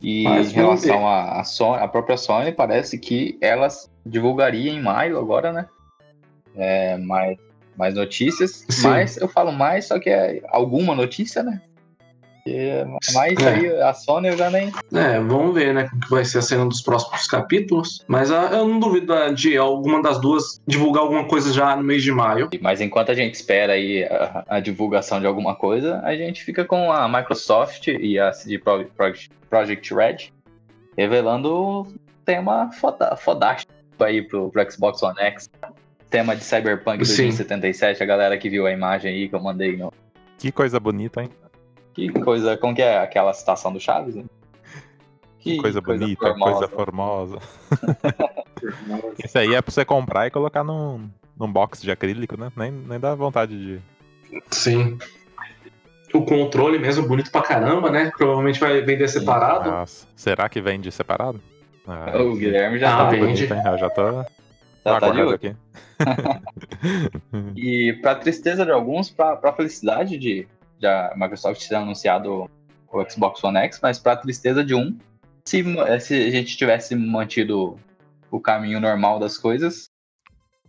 E 0.00 0.22
Mas 0.24 0.52
em 0.52 0.54
relação 0.54 1.08
à 1.08 1.40
à 1.40 1.44
Sony, 1.44 1.82
a 1.82 1.88
própria 1.88 2.16
Sony, 2.16 2.52
parece 2.52 2.98
que 2.98 3.38
elas 3.40 3.90
divulgaria 4.06 4.70
em 4.70 4.80
maio 4.80 5.18
agora, 5.18 5.52
né? 5.52 5.66
É, 6.56 6.96
mais, 6.98 7.36
mais 7.76 7.94
notícias. 7.94 8.64
Sim. 8.68 8.88
Mas 8.88 9.16
eu 9.16 9.28
falo 9.28 9.50
mais, 9.50 9.86
só 9.86 9.98
que 9.98 10.10
é 10.10 10.40
alguma 10.50 10.94
notícia, 10.94 11.42
né? 11.42 11.60
Mais 13.14 13.38
É. 13.38 13.48
aí 13.48 13.80
a 13.82 13.94
Sony 13.94 14.28
eu 14.28 14.36
já 14.36 14.50
nem. 14.50 14.70
É, 14.92 15.18
vamos 15.18 15.54
ver, 15.54 15.72
né? 15.72 15.88
Como 15.88 16.02
que 16.02 16.10
vai 16.10 16.24
ser 16.24 16.38
a 16.38 16.42
cena 16.42 16.66
dos 16.66 16.82
próximos 16.82 17.26
capítulos. 17.26 18.04
Mas 18.06 18.30
ah, 18.30 18.50
eu 18.52 18.68
não 18.68 18.78
duvido 18.78 19.14
de 19.34 19.56
alguma 19.56 20.02
das 20.02 20.20
duas 20.20 20.60
divulgar 20.66 21.02
alguma 21.04 21.26
coisa 21.26 21.52
já 21.52 21.74
no 21.74 21.82
mês 21.82 22.02
de 22.02 22.12
maio. 22.12 22.50
Mas 22.60 22.80
enquanto 22.82 23.10
a 23.10 23.14
gente 23.14 23.34
espera 23.34 23.72
aí 23.72 24.04
a, 24.04 24.44
a 24.48 24.60
divulgação 24.60 25.20
de 25.20 25.26
alguma 25.26 25.54
coisa, 25.56 26.00
a 26.04 26.14
gente 26.14 26.44
fica 26.44 26.64
com 26.64 26.92
a 26.92 27.08
Microsoft 27.08 27.88
e 27.88 28.18
a 28.18 28.32
CD 28.32 28.58
Pro- 28.58 28.84
Projekt 28.96 29.30
Project 29.48 29.94
Red 29.94 30.16
revelando 30.96 31.80
um 31.82 31.94
tema 32.24 32.70
foda, 32.72 33.16
fodástico 33.16 33.72
aí 34.00 34.22
pro, 34.22 34.50
pro 34.50 34.70
Xbox 34.70 35.02
One 35.02 35.18
X. 35.18 35.48
Tema 36.10 36.36
de 36.36 36.44
Cyberpunk 36.44 37.04
Sim. 37.04 37.24
2077, 37.28 38.02
a 38.02 38.06
galera 38.06 38.36
que 38.38 38.48
viu 38.48 38.66
a 38.66 38.70
imagem 38.70 39.12
aí 39.12 39.28
que 39.28 39.34
eu 39.34 39.40
mandei. 39.40 39.76
No... 39.76 39.92
Que 40.38 40.52
coisa 40.52 40.78
bonita, 40.78 41.22
hein? 41.22 41.28
Que 41.94 42.08
coisa, 42.10 42.56
como 42.56 42.74
que 42.74 42.82
é 42.82 42.98
aquela 42.98 43.32
citação 43.32 43.72
do 43.72 43.78
Chaves? 43.80 44.14
Né? 44.16 44.24
Que 45.38 45.58
coisa, 45.58 45.80
bonita, 45.80 46.26
formosa. 46.26 46.52
coisa 46.52 46.68
formosa. 46.68 47.38
Isso 49.22 49.36
aí 49.38 49.54
é 49.54 49.60
pra 49.62 49.70
você 49.72 49.84
comprar 49.84 50.26
e 50.26 50.30
colocar 50.30 50.64
num, 50.64 51.08
num 51.38 51.50
box 51.52 51.82
de 51.82 51.90
acrílico, 51.90 52.36
né? 52.38 52.50
Nem, 52.56 52.70
nem 52.72 52.98
dá 52.98 53.14
vontade 53.14 53.56
de. 53.56 53.80
Sim. 54.50 54.98
O 56.14 56.22
controle 56.24 56.78
mesmo, 56.78 57.06
bonito 57.06 57.30
pra 57.30 57.42
caramba, 57.42 57.90
né? 57.90 58.10
Provavelmente 58.16 58.58
vai 58.60 58.80
vender 58.80 59.08
separado. 59.08 59.70
Nossa, 59.70 60.06
será 60.16 60.48
que 60.48 60.60
vende 60.60 60.90
separado? 60.90 61.40
Ah, 61.86 62.16
O 62.22 62.34
Guilherme 62.36 62.78
já 62.78 62.94
Ah, 62.94 63.04
tá, 63.04 63.10
bem. 63.10 63.20
bonito, 63.20 63.52
hein? 63.52 63.62
Eu 63.66 63.78
já 63.78 63.90
tô 63.90 64.22
já 64.86 65.00
tá 65.00 65.10
de 65.10 65.20
olho. 65.20 65.30
aqui. 65.34 65.54
E 67.56 67.98
para 68.00 68.14
tristeza 68.16 68.64
de 68.64 68.70
alguns, 68.72 69.10
para 69.10 69.52
felicidade 69.52 70.16
de, 70.16 70.46
de 70.84 70.88
a 70.88 71.12
Microsoft 71.16 71.66
ter 71.66 71.76
anunciado 71.76 72.50
o 72.92 73.10
Xbox 73.10 73.42
One 73.42 73.58
X, 73.58 73.80
mas 73.82 73.98
para 73.98 74.16
tristeza 74.16 74.62
de 74.62 74.74
um, 74.74 74.96
se, 75.44 75.62
se 76.00 76.14
a 76.14 76.30
gente 76.30 76.56
tivesse 76.56 76.94
mantido 76.94 77.78
o 78.30 78.38
caminho 78.38 78.80
normal 78.80 79.18
das 79.18 79.38
coisas, 79.38 79.88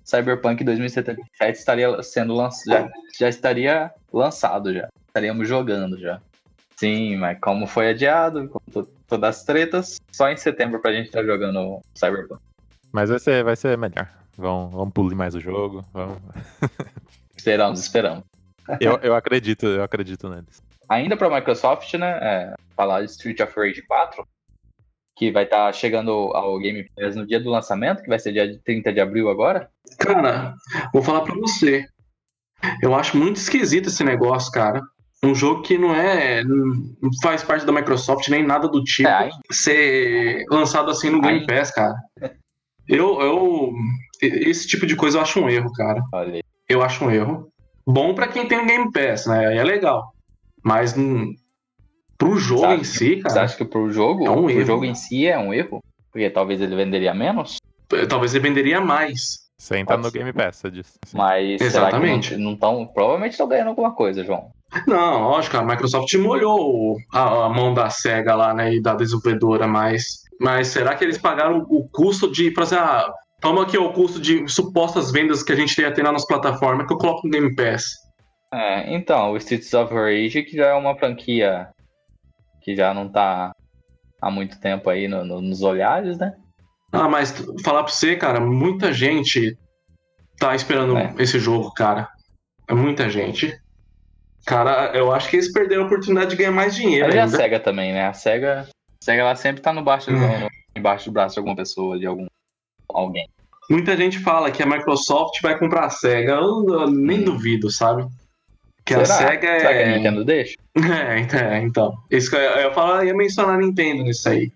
Cyberpunk 0.05 0.63
2077 0.63 1.57
estaria 1.57 2.01
sendo 2.03 2.33
lançado, 2.33 2.65
já, 2.69 2.89
já 3.19 3.29
estaria 3.29 3.91
lançado 4.13 4.73
já, 4.73 4.87
estaríamos 5.07 5.47
jogando 5.47 5.99
já. 5.99 6.21
Sim, 6.77 7.15
mas 7.17 7.37
como 7.39 7.67
foi 7.67 7.89
adiado, 7.89 8.47
com 8.49 8.59
to- 8.71 8.89
todas 9.07 9.37
as 9.37 9.43
tretas, 9.43 9.97
só 10.11 10.29
em 10.29 10.37
setembro 10.37 10.79
pra 10.81 10.93
gente 10.93 11.07
estar 11.07 11.23
jogando 11.23 11.79
Cyberpunk. 11.93 12.41
Mas 12.91 13.09
vai 13.09 13.19
ser, 13.19 13.43
vai 13.43 13.55
ser 13.55 13.77
melhor. 13.77 14.09
Vamos, 14.37 14.73
vamos 14.73 14.93
polir 14.93 15.15
mais 15.15 15.35
o 15.35 15.39
jogo. 15.39 15.85
Vamos... 15.93 16.17
Esperamos, 17.37 17.79
esperamos. 17.79 18.23
Eu, 18.79 18.97
eu 19.01 19.15
acredito, 19.15 19.65
eu 19.65 19.83
acredito 19.83 20.27
neles. 20.29 20.61
ainda 20.89 21.15
para 21.15 21.29
Microsoft, 21.29 21.93
né, 21.95 22.19
é, 22.21 22.53
falar 22.75 23.01
de 23.01 23.11
Street 23.11 23.39
of 23.39 23.53
Rage 23.55 23.81
4, 23.83 24.27
que 25.15 25.31
vai 25.31 25.43
estar 25.43 25.71
chegando 25.73 26.11
ao 26.11 26.59
Game 26.59 26.89
Pass 26.95 27.15
no 27.15 27.25
dia 27.25 27.39
do 27.39 27.49
lançamento, 27.49 28.01
que 28.01 28.09
vai 28.09 28.19
ser 28.19 28.33
dia 28.33 28.59
30 28.63 28.91
de 28.91 28.99
abril 28.99 29.29
agora. 29.29 29.69
Cara, 29.99 30.53
vou 30.93 31.01
falar 31.01 31.21
pra 31.21 31.35
você. 31.35 31.87
Eu 32.81 32.95
acho 32.95 33.17
muito 33.17 33.37
esquisito 33.37 33.87
esse 33.87 34.03
negócio, 34.03 34.51
cara. 34.51 34.81
Um 35.23 35.33
jogo 35.33 35.61
que 35.61 35.77
não 35.77 35.95
é. 35.95 36.43
não 36.43 37.09
faz 37.21 37.43
parte 37.43 37.65
da 37.65 37.71
Microsoft 37.71 38.27
nem 38.29 38.45
nada 38.45 38.67
do 38.67 38.83
tipo. 38.83 39.07
É, 39.07 39.29
Ser 39.51 40.43
lançado 40.49 40.91
assim 40.91 41.09
no 41.09 41.21
Game 41.21 41.45
Pass, 41.47 41.71
cara. 41.71 41.95
Eu, 42.87 43.19
eu. 43.21 43.73
Esse 44.21 44.67
tipo 44.67 44.85
de 44.85 44.95
coisa 44.95 45.17
eu 45.17 45.21
acho 45.21 45.39
um 45.39 45.49
erro, 45.49 45.71
cara. 45.73 46.01
Eu 46.67 46.83
acho 46.83 47.03
um 47.05 47.11
erro. 47.11 47.51
Bom 47.87 48.13
pra 48.15 48.27
quem 48.27 48.47
tem 48.47 48.65
Game 48.65 48.91
Pass, 48.91 49.25
né? 49.27 49.47
Aí 49.47 49.57
é 49.57 49.63
legal. 49.63 50.11
Mas 50.63 50.97
hum, 50.97 51.33
pro 52.17 52.37
jogo 52.37 52.61
Sabe 52.61 52.75
em 52.75 52.79
que- 52.79 52.85
si, 52.85 53.15
Você 53.17 53.21
cara, 53.21 53.43
acha 53.43 53.57
que 53.57 53.65
pro 53.65 53.91
jogo, 53.91 54.25
É 54.25 54.29
um 54.31 54.43
pro 54.43 54.49
erro. 54.51 54.65
jogo 54.65 54.85
em 54.85 54.95
si 54.95 55.27
é 55.27 55.37
um 55.37 55.53
erro? 55.53 55.79
Porque 56.11 56.29
talvez 56.29 56.61
ele 56.61 56.75
venderia 56.75 57.13
menos? 57.13 57.57
talvez 58.09 58.33
ele 58.33 58.47
venderia 58.47 58.81
mais. 58.81 59.45
Sem 59.57 59.81
estar 59.83 59.97
no. 59.97 60.11
Game 60.11 60.33
Pass, 60.33 60.57
você 60.57 60.71
disse. 60.71 60.93
Assim. 61.05 61.15
Mas 61.17 61.61
Exatamente. 61.61 62.27
será 62.29 62.37
que 62.37 62.43
não 62.43 62.53
estão. 62.53 62.85
Provavelmente 62.87 63.31
estão 63.33 63.47
ganhando 63.47 63.69
alguma 63.69 63.93
coisa, 63.93 64.23
João. 64.23 64.49
Não, 64.87 65.29
lógico, 65.29 65.55
a 65.57 65.63
Microsoft 65.63 66.13
molhou 66.15 66.97
a, 67.13 67.45
a 67.45 67.49
mão 67.49 67.73
da 67.73 67.89
SEGA 67.89 68.35
lá, 68.35 68.53
né, 68.53 68.73
e 68.73 68.81
da 68.81 68.93
desenvolvedora, 68.95 69.65
mas, 69.67 70.23
mas 70.41 70.67
será 70.67 70.95
que 70.95 71.03
eles 71.05 71.17
pagaram 71.17 71.65
o, 71.69 71.87
custo 71.87 72.29
de, 72.29 72.51
por 72.51 72.63
exemplo, 72.63 72.83
ah, 72.85 73.13
toma 73.45 73.61
aqui 73.61 73.77
o 73.77 73.93
custo 73.93 74.19
de 74.19 74.47
supostas 74.47 75.11
vendas 75.11 75.43
que 75.43 75.51
a 75.51 75.55
gente 75.55 75.79
ia 75.79 75.93
ter 75.93 76.01
lá 76.03 76.11
nas 76.11 76.25
plataformas 76.25 76.87
que 76.87 76.93
eu 76.93 76.97
coloco 76.97 77.27
no 77.27 77.31
Game 77.31 77.55
Pass? 77.55 77.83
É, 78.51 78.91
então, 78.95 79.31
o 79.33 79.37
Streets 79.37 79.71
of 79.75 79.93
Rage, 79.93 80.41
que 80.43 80.57
já 80.57 80.67
é 80.69 80.73
uma 80.73 80.95
franquia 80.97 81.69
que 82.63 82.75
já 82.75 82.91
não 82.91 83.07
tá 83.07 83.51
há 84.19 84.31
muito 84.31 84.59
tempo 84.59 84.89
aí 84.89 85.07
no- 85.07 85.23
no- 85.23 85.41
nos 85.41 85.61
olhares, 85.61 86.17
né? 86.17 86.33
Ah, 86.91 87.07
mas 87.07 87.31
falar 87.63 87.83
pra 87.83 87.91
você, 87.91 88.15
cara, 88.15 88.39
muita 88.39 88.91
gente 88.91 89.55
tá 90.39 90.55
esperando 90.55 90.97
É. 90.97 91.13
esse 91.19 91.37
jogo, 91.37 91.71
cara. 91.73 92.09
É 92.67 92.73
muita 92.73 93.09
gente. 93.11 93.55
Cara, 94.47 94.91
eu 94.95 95.11
acho 95.13 95.29
que 95.29 95.35
eles 95.35 95.51
perderam 95.53 95.83
a 95.83 95.85
oportunidade 95.85 96.31
de 96.31 96.35
ganhar 96.35 96.51
mais 96.51 96.73
dinheiro 96.75 97.05
Mas 97.07 97.15
e 97.15 97.19
a 97.19 97.23
ainda. 97.25 97.37
SEGA 97.37 97.59
também, 97.59 97.93
né? 97.93 98.07
A 98.07 98.13
SEGA, 98.13 98.61
a 98.61 99.05
SEGA 99.05 99.21
ela 99.21 99.35
sempre 99.35 99.61
tá 99.61 99.71
no 99.71 99.83
baixo, 99.83 100.09
Hum. 100.09 100.15
no- 100.17 100.49
embaixo 100.75 101.05
do 101.05 101.13
braço 101.13 101.35
de 101.35 101.39
alguma 101.39 101.55
pessoa, 101.55 101.99
de 101.99 102.07
algum 102.07 102.25
alguém. 102.89 103.27
Muita 103.69 103.95
gente 103.97 104.19
fala 104.19 104.51
que 104.51 104.61
a 104.61 104.65
Microsoft 104.65 105.41
vai 105.41 105.57
comprar 105.57 105.85
a 105.85 105.89
SEGA. 105.89 106.33
Eu, 106.33 106.65
eu 106.67 106.87
nem 106.91 107.19
Hum. 107.21 107.23
duvido, 107.25 107.69
sabe? 107.71 108.05
Que 108.85 108.93
a 108.93 109.03
Será? 109.05 109.17
SEGA 109.31 109.59
Será 109.59 109.73
que 109.73 109.79
a 109.79 109.81
é. 109.81 109.97
Nintendo 109.97 110.23
deixa? 110.23 110.55
É, 110.77 111.19
então. 111.19 111.39
é, 111.39 111.61
então. 111.61 111.93
Isso 112.11 112.29
que 112.29 112.35
eu, 112.35 112.39
eu 112.41 112.73
falo, 112.73 112.97
eu 113.01 113.05
ia 113.07 113.13
mencionar 113.15 113.55
a 113.55 113.57
Nintendo 113.57 114.03
nisso 114.03 114.27
aí. 114.29 114.51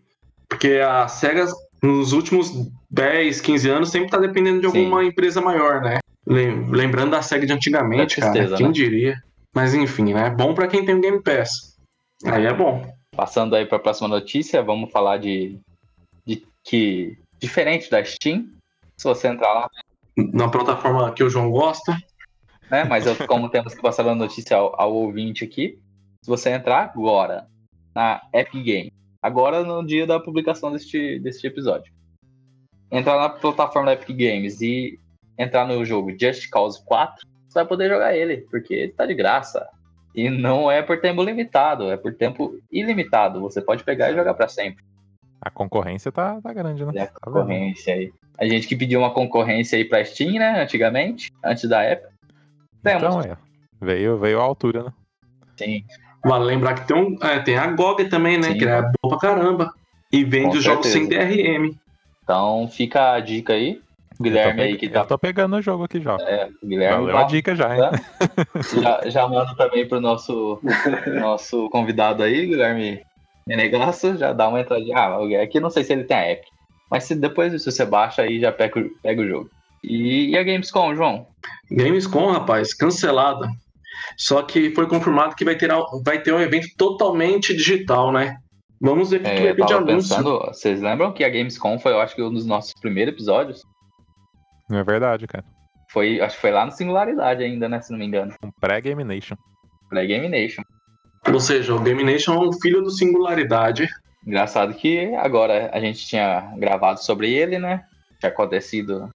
Porque 0.48 0.80
a 0.86 1.08
SEGA, 1.08 1.46
nos 1.82 2.12
últimos 2.14 2.52
10, 2.92 3.42
15 3.42 3.70
anos, 3.70 3.90
sempre 3.90 4.10
tá 4.10 4.18
dependendo 4.18 4.60
de 4.60 4.66
alguma 4.68 5.04
empresa 5.04 5.42
maior, 5.42 5.82
né? 5.82 6.00
Lem- 6.28 6.70
Lembrando 6.70 7.12
da 7.12 7.22
SEGA 7.22 7.46
de 7.48 7.54
antigamente, 7.54 8.20
É 8.20 8.22
tristeza, 8.22 8.46
cara. 8.50 8.58
Quem 8.58 8.68
né? 8.68 8.74
diria? 8.74 9.24
Mas 9.56 9.74
enfim, 9.74 10.14
né? 10.14 10.30
Bom 10.30 10.54
pra 10.54 10.68
quem 10.68 10.86
tem 10.86 10.94
o 10.96 11.02
Game 11.02 11.22
Pass. 11.24 11.76
Aí 12.26 12.46
é 12.46 12.54
bom. 12.54 12.86
Passando 13.16 13.56
aí 13.56 13.66
para 13.66 13.78
a 13.78 13.82
próxima 13.82 14.08
notícia, 14.08 14.62
vamos 14.62 14.92
falar 14.92 15.18
de, 15.18 15.58
de 16.26 16.44
que 16.64 17.18
diferente 17.42 17.90
da 17.90 18.04
Steam, 18.04 18.46
se 19.00 19.06
você 19.06 19.30
entrar 19.30 19.54
lá, 19.54 19.70
Na 20.18 20.50
plataforma 20.50 21.12
que 21.14 21.24
o 21.24 21.30
João 21.30 21.50
gosta. 21.50 21.98
né? 22.70 22.84
Mas 22.84 23.06
eu, 23.06 23.16
como 23.26 23.50
temos 23.50 23.74
que 23.74 23.82
passar 23.82 24.06
a 24.06 24.14
notícia 24.14 24.58
ao, 24.58 24.80
ao 24.80 24.94
ouvinte 24.94 25.46
aqui, 25.46 25.80
se 26.22 26.30
você 26.30 26.50
entrar 26.50 26.92
agora 26.94 27.48
na 27.96 28.22
Epic 28.34 28.62
Game, 28.62 28.94
agora 29.22 29.64
no 29.64 29.86
dia 29.86 30.06
da 30.06 30.20
publicação 30.20 30.72
deste, 30.72 31.18
deste 31.20 31.48
episódio, 31.48 31.94
entrar 32.92 33.18
na 33.18 33.30
plataforma 33.30 33.88
da 33.88 33.94
Epic 33.94 34.10
Games 34.10 34.60
e 34.62 35.00
entrar 35.38 35.66
no 35.66 35.86
jogo 35.86 36.12
Just 36.20 36.50
Cause 36.50 36.84
4, 36.84 37.26
você 37.48 37.60
vai 37.60 37.66
poder 37.66 37.88
jogar 37.90 38.16
ele, 38.16 38.46
porque 38.52 38.74
ele 38.74 38.92
tá 38.92 39.06
de 39.06 39.16
graça. 39.16 39.66
E 40.14 40.30
não 40.30 40.70
é 40.70 40.82
por 40.82 41.00
tempo 41.00 41.24
limitado, 41.24 41.90
é 41.90 41.96
por 41.96 42.14
tempo 42.14 42.60
ilimitado. 42.70 43.40
Você 43.40 43.62
pode 43.62 43.86
pegar 43.86 44.12
e 44.12 44.16
jogar 44.16 44.34
para 44.34 44.50
sempre. 44.50 44.84
A 45.42 45.50
concorrência 45.50 46.12
tá, 46.12 46.40
tá 46.42 46.54
grande, 46.54 46.86
né? 46.86 46.92
É 46.96 47.02
a 47.04 47.08
Tá 47.08 47.14
concorrência 47.22 47.94
aí. 47.94 48.12
A 48.38 48.46
gente 48.48 48.68
que 48.68 48.76
pediu 48.76 49.00
uma 49.00 49.12
concorrência 49.14 49.78
aí 49.78 49.86
pra 49.86 50.04
Steam, 50.04 50.34
né? 50.34 50.62
Antigamente, 50.62 51.32
antes 51.44 51.68
da 51.70 51.90
Epic. 51.90 52.10
Temos. 52.84 53.04
Então, 53.04 53.22
é. 53.22 53.38
Veio, 53.82 54.18
veio 54.18 54.40
à 54.40 54.44
altura, 54.44 54.84
né? 54.84 54.94
Sim. 55.58 55.84
Vale 56.24 56.46
lembrar 56.46 56.74
que 56.76 56.88
tem, 56.88 56.98
um, 56.98 57.18
é, 57.24 57.40
tem 57.40 57.58
a 57.58 57.68
GOG 57.68 58.06
também, 58.10 58.38
né? 58.38 58.50
Sim. 58.52 58.58
Que 58.58 58.66
é 58.66 58.82
boa 58.82 59.18
pra 59.18 59.30
caramba. 59.30 59.74
E 60.12 60.24
vende 60.24 60.58
os 60.58 60.64
jogos 60.64 60.88
sem. 60.88 61.08
DRM. 61.08 61.74
Então 62.24 62.68
fica 62.68 63.14
a 63.14 63.20
dica 63.20 63.54
aí. 63.54 63.82
O 64.20 64.24
Guilherme 64.24 64.62
aí 64.62 64.78
que 64.78 64.90
tá. 64.90 65.00
eu 65.02 65.06
tô 65.06 65.18
pegando 65.18 65.56
o 65.56 65.62
jogo 65.62 65.86
aqui 65.86 66.02
já. 66.02 66.18
É, 66.20 66.50
o 66.62 66.68
Guilherme 66.68 66.98
Valeu 67.06 67.16
tá- 67.16 67.22
a 67.22 67.24
dica 67.24 67.56
já, 67.56 67.74
hein? 67.74 67.82
já, 68.82 69.10
já 69.10 69.28
manda 69.30 69.56
também 69.56 69.88
pro 69.88 70.02
nosso, 70.02 70.60
nosso 71.22 71.70
convidado 71.70 72.22
aí, 72.22 72.46
Guilherme 72.48 73.02
Menegasso, 73.48 74.16
já 74.18 74.32
dá 74.34 74.48
uma 74.48 74.62
entradinha. 74.62 74.96
Ah, 74.98 75.44
aqui 75.44 75.60
não 75.60 75.70
sei 75.70 75.84
se 75.84 75.94
ele 75.94 76.04
tem 76.04 76.18
a 76.18 76.32
Epic. 76.32 76.48
Mas 76.92 77.04
se 77.04 77.16
depois 77.16 77.62
se 77.62 77.72
você 77.72 77.86
baixa 77.86 78.22
aí, 78.24 78.40
já 78.40 78.52
pega, 78.52 78.80
o- 78.80 78.90
pega 79.02 79.22
o 79.22 79.28
jogo. 79.28 79.50
E, 79.84 80.30
e 80.32 80.38
a 80.38 80.44
Gamescom, 80.44 80.94
João? 80.96 81.28
Gamescom, 81.72 82.32
rapaz, 82.32 82.74
cancelada. 82.74 83.48
Só 84.18 84.42
que 84.42 84.72
foi 84.74 84.88
confirmado 84.88 85.36
que 85.36 85.46
vai 85.46 85.56
ter, 85.56 85.70
vai 86.04 86.22
ter 86.22 86.34
um 86.34 86.40
evento 86.40 86.68
totalmente 86.78 87.56
digital, 87.56 88.12
né? 88.12 88.38
Vamos 88.82 89.12
ver 89.12 89.18
o 89.18 89.24
que, 89.24 89.30
que 89.30 89.36
É, 89.36 89.42
vai 89.42 89.52
eu 89.52 89.56
ter 89.56 89.66
de 89.66 89.74
anúncio. 89.74 90.16
pensando, 90.16 90.40
vocês 90.40 90.82
lembram 90.82 91.12
que 91.14 91.24
a 91.24 91.30
Gamescom 91.30 91.78
foi, 91.80 91.92
eu 91.92 92.00
acho 92.02 92.16
que 92.16 92.22
um 92.24 92.32
dos 92.34 92.46
nossos 92.46 92.74
primeiros 92.82 93.14
episódios? 93.14 93.62
Não 94.70 94.80
é 94.80 94.84
verdade, 94.84 95.28
cara. 95.28 95.44
Foi, 95.92 96.20
acho 96.22 96.36
que 96.36 96.42
foi 96.42 96.52
lá 96.52 96.66
no 96.66 96.72
Singularidade 96.72 97.44
ainda, 97.44 97.68
né? 97.68 97.82
Se 97.82 97.92
não 97.92 98.00
me 98.00 98.06
engano. 98.06 98.34
Um 98.44 98.52
pré-Game 98.60 99.04
Nation. 99.04 99.36
Pra 99.90 100.04
Game 100.06 100.30
Nation. 100.30 100.62
Ou 101.32 101.40
seja, 101.40 101.74
o 101.76 101.80
Game 101.80 102.04
Nation 102.04 102.34
é 102.34 102.40
um 102.48 102.52
filho 102.54 102.82
do 102.82 102.90
Singularidade. 102.92 103.88
Engraçado 104.26 104.74
que 104.74 105.14
agora 105.16 105.70
a 105.74 105.80
gente 105.80 106.06
tinha 106.08 106.52
gravado 106.58 107.02
sobre 107.04 107.32
ele, 107.34 107.58
né? 107.60 107.86
Tinha 108.20 108.32
acontecido 108.32 109.10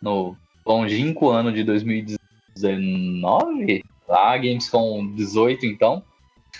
no 0.00 0.36
longínquo 0.64 1.28
ano 1.30 1.52
de 1.52 1.64
2019, 1.64 3.82
lá 4.08 4.36
Gamescom 4.36 5.12
18 5.14 5.66
então. 5.66 6.02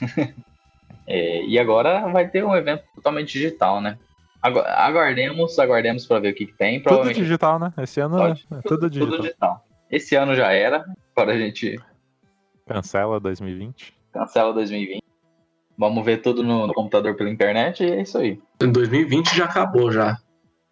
É, 1.10 1.42
e 1.46 1.58
agora 1.58 2.06
vai 2.12 2.28
ter 2.28 2.44
um 2.44 2.54
evento 2.54 2.84
totalmente 2.94 3.32
digital, 3.32 3.80
né? 3.80 3.96
Agu- 4.42 4.58
Aguardemos, 4.60 5.58
aguardemos 5.58 6.04
para 6.04 6.18
ver 6.20 6.32
o 6.32 6.34
que, 6.34 6.44
que 6.44 6.52
tem. 6.52 6.82
Tudo 6.82 7.10
digital, 7.14 7.58
né? 7.58 7.72
Esse 7.78 7.98
ano 7.98 8.18
Pode. 8.18 8.46
é 8.52 8.60
tudo 8.60 8.90
digital. 8.90 9.10
tudo 9.12 9.22
digital. 9.22 9.64
Esse 9.90 10.14
ano 10.16 10.34
já 10.34 10.52
era, 10.52 10.84
agora 11.16 11.32
a 11.32 11.38
gente 11.38 11.80
Cancela 12.66 13.18
2020. 13.18 13.94
Cancela 14.12 14.52
2020. 14.52 15.02
Vamos 15.76 16.04
ver 16.04 16.18
tudo 16.22 16.42
no, 16.42 16.66
no 16.66 16.74
computador 16.74 17.14
pela 17.16 17.30
internet 17.30 17.84
e 17.84 17.90
é 17.90 18.02
isso 18.02 18.18
aí. 18.18 18.40
Em 18.60 18.72
2020 18.72 19.36
já 19.36 19.44
acabou 19.44 19.92
já. 19.92 20.16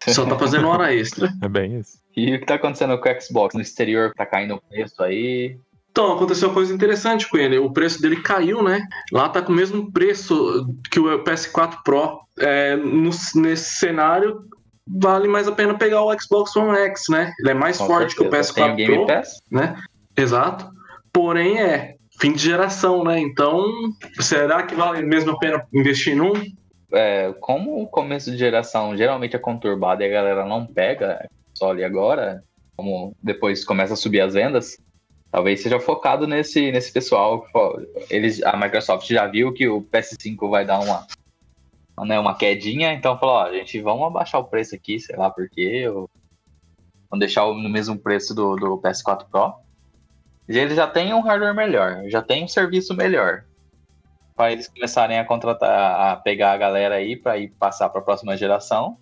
Só 0.05 0.25
tá 0.25 0.37
fazendo 0.37 0.67
hora 0.67 0.93
extra. 0.93 1.29
É 1.41 1.47
bem 1.47 1.79
isso. 1.79 1.97
E 2.15 2.35
o 2.35 2.39
que 2.39 2.45
tá 2.45 2.55
acontecendo 2.55 2.97
com 2.99 3.09
o 3.09 3.21
Xbox? 3.21 3.55
No 3.55 3.61
exterior 3.61 4.11
tá 4.15 4.25
caindo 4.25 4.55
o 4.55 4.61
preço 4.61 5.01
aí. 5.03 5.57
Então, 5.91 6.13
aconteceu 6.13 6.49
uma 6.49 6.53
coisa 6.53 6.73
interessante 6.73 7.27
com 7.29 7.37
ele. 7.37 7.57
O 7.57 7.71
preço 7.71 8.01
dele 8.01 8.21
caiu, 8.21 8.61
né? 8.61 8.83
Lá 9.11 9.29
tá 9.29 9.41
com 9.41 9.51
o 9.51 9.55
mesmo 9.55 9.91
preço 9.91 10.67
que 10.91 10.99
o 10.99 11.23
PS4 11.23 11.77
Pro. 11.83 12.19
É, 12.39 12.75
no- 12.75 13.09
nesse 13.35 13.75
cenário, 13.77 14.41
vale 14.87 15.27
mais 15.27 15.47
a 15.47 15.51
pena 15.51 15.75
pegar 15.75 16.03
o 16.03 16.15
Xbox 16.19 16.55
One 16.55 16.77
X, 16.77 17.03
né? 17.09 17.33
Ele 17.39 17.49
é 17.51 17.53
mais 17.55 17.77
Com 17.79 17.87
forte 17.87 18.13
certeza. 18.15 18.29
que 18.29 18.35
o 18.35 18.39
PS4 18.39 18.53
Tem 18.53 18.73
o 18.73 18.75
Game 18.75 18.95
Pro. 18.95 19.07
Pass? 19.07 19.39
Exato. 20.15 20.69
Porém, 21.11 21.59
é 21.59 21.95
fim 22.19 22.33
de 22.33 22.39
geração, 22.39 23.03
né? 23.03 23.19
Então, 23.19 23.65
será 24.19 24.63
que 24.63 24.75
vale 24.75 25.03
mesmo 25.03 25.31
a 25.31 25.39
pena 25.39 25.65
investir 25.73 26.15
num? 26.15 26.33
É, 26.91 27.33
como 27.39 27.81
o 27.81 27.87
começo 27.87 28.31
de 28.31 28.37
geração 28.37 28.95
geralmente 28.95 29.35
é 29.35 29.39
conturbado 29.39 30.01
e 30.01 30.05
a 30.05 30.09
galera 30.09 30.45
não 30.45 30.65
pega 30.65 31.29
só 31.53 31.71
ali 31.71 31.83
agora, 31.83 32.43
como 32.75 33.15
depois 33.21 33.65
começa 33.65 33.93
a 33.93 33.97
subir 33.97 34.21
as 34.21 34.33
vendas, 34.33 34.77
talvez 35.31 35.61
seja 35.61 35.79
focado 35.79 36.25
nesse, 36.25 36.71
nesse 36.71 36.91
pessoal. 36.91 37.45
Eles, 38.09 38.41
a 38.43 38.55
Microsoft 38.55 39.07
já 39.07 39.27
viu 39.27 39.53
que 39.53 39.67
o 39.67 39.81
PS5 39.81 40.49
vai 40.49 40.65
dar 40.65 40.79
uma, 40.79 41.05
né, 42.05 42.19
uma 42.19 42.37
quedinha, 42.37 42.93
então 42.93 43.17
falou, 43.17 43.35
ó, 43.35 43.51
gente, 43.51 43.81
vamos 43.81 44.07
abaixar 44.07 44.39
o 44.39 44.45
preço 44.45 44.75
aqui, 44.75 44.99
sei 44.99 45.15
lá 45.15 45.29
por 45.29 45.49
quê, 45.49 45.85
vamos 45.89 47.19
deixar 47.19 47.45
no 47.47 47.69
mesmo 47.69 47.97
preço 47.97 48.33
do, 48.33 48.55
do 48.55 48.77
PS4 48.77 49.25
Pro. 49.29 49.66
Eles 50.47 50.75
já 50.75 50.87
têm 50.87 51.13
um 51.13 51.21
hardware 51.21 51.53
melhor, 51.55 52.03
já 52.07 52.21
tem 52.21 52.43
um 52.43 52.47
serviço 52.47 52.95
melhor 52.95 53.43
para 54.35 54.51
eles 54.51 54.67
começarem 54.67 55.17
a 55.19 55.25
contratar, 55.25 56.11
a 56.11 56.15
pegar 56.15 56.53
a 56.53 56.57
galera 56.57 56.95
aí 56.95 57.15
para 57.17 57.37
ir 57.37 57.49
passar 57.59 57.89
para 57.89 57.99
a 58.01 58.03
próxima 58.03 58.37
geração, 58.37 58.97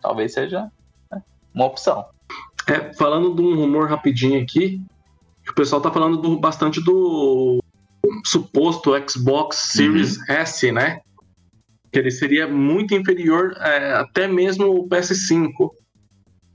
talvez 0.00 0.32
seja 0.32 0.70
né, 1.12 1.22
uma 1.54 1.66
opção. 1.66 2.04
É, 2.66 2.92
falando 2.94 3.34
de 3.34 3.42
um 3.42 3.54
rumor 3.56 3.88
rapidinho 3.88 4.42
aqui, 4.42 4.80
o 5.48 5.54
pessoal 5.54 5.80
tá 5.82 5.90
falando 5.92 6.16
do- 6.16 6.38
bastante 6.38 6.82
do 6.82 7.62
suposto 8.24 8.92
Xbox 9.08 9.56
Series 9.72 10.18
S, 10.28 10.72
né? 10.72 11.00
Que 11.92 11.98
ele 11.98 12.10
seria 12.10 12.46
muito 12.48 12.94
inferior 12.94 13.52
é, 13.58 13.94
até 13.94 14.26
mesmo 14.26 14.66
o 14.66 14.88
PS5. 14.88 15.70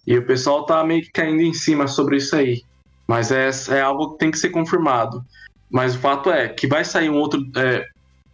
E 0.07 0.17
o 0.17 0.25
pessoal 0.25 0.65
tá 0.65 0.83
meio 0.83 1.01
que 1.03 1.11
caindo 1.11 1.41
em 1.41 1.53
cima 1.53 1.87
sobre 1.87 2.17
isso 2.17 2.35
aí. 2.35 2.63
Mas 3.07 3.31
é, 3.31 3.49
é 3.69 3.81
algo 3.81 4.11
que 4.13 4.17
tem 4.19 4.31
que 4.31 4.37
ser 4.39 4.49
confirmado. 4.49 5.23
Mas 5.69 5.95
o 5.95 5.99
fato 5.99 6.31
é 6.31 6.47
que 6.47 6.67
vai 6.67 6.83
sair 6.85 7.09
um 7.09 7.17
outro, 7.17 7.39
é, 7.55 7.85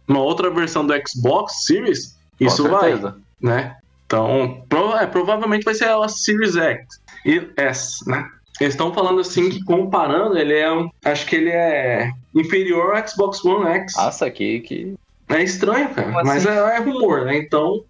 uma 0.08 0.20
outra 0.20 0.50
versão 0.50 0.86
do 0.86 0.94
Xbox 1.08 1.64
Series, 1.64 2.16
Com 2.38 2.46
isso 2.46 2.68
vai, 2.68 2.94
né? 3.40 3.76
Então, 4.06 4.64
pro- 4.68 4.96
é, 4.96 5.06
provavelmente 5.06 5.64
vai 5.64 5.74
ser 5.74 5.88
a 5.88 6.08
Series 6.08 6.56
X 6.56 6.86
e 7.24 7.50
S, 7.56 8.08
né? 8.08 8.28
Eles 8.60 8.74
estão 8.74 8.92
falando 8.92 9.20
assim 9.20 9.48
que 9.48 9.64
comparando, 9.64 10.36
ele 10.38 10.54
é 10.54 10.70
um. 10.70 10.88
Acho 11.04 11.26
que 11.26 11.36
ele 11.36 11.50
é 11.50 12.10
inferior 12.34 12.94
ao 12.94 13.08
Xbox 13.08 13.44
One 13.44 13.66
X. 13.66 13.94
Nossa, 13.96 14.30
que, 14.30 14.60
que. 14.60 14.94
É 15.28 15.42
estranho, 15.42 15.88
cara. 15.94 16.12
Como 16.12 16.24
Mas 16.24 16.46
assim? 16.46 16.56
é, 16.56 16.76
é 16.76 16.78
rumor, 16.78 17.24
né? 17.24 17.38
Então, 17.38 17.82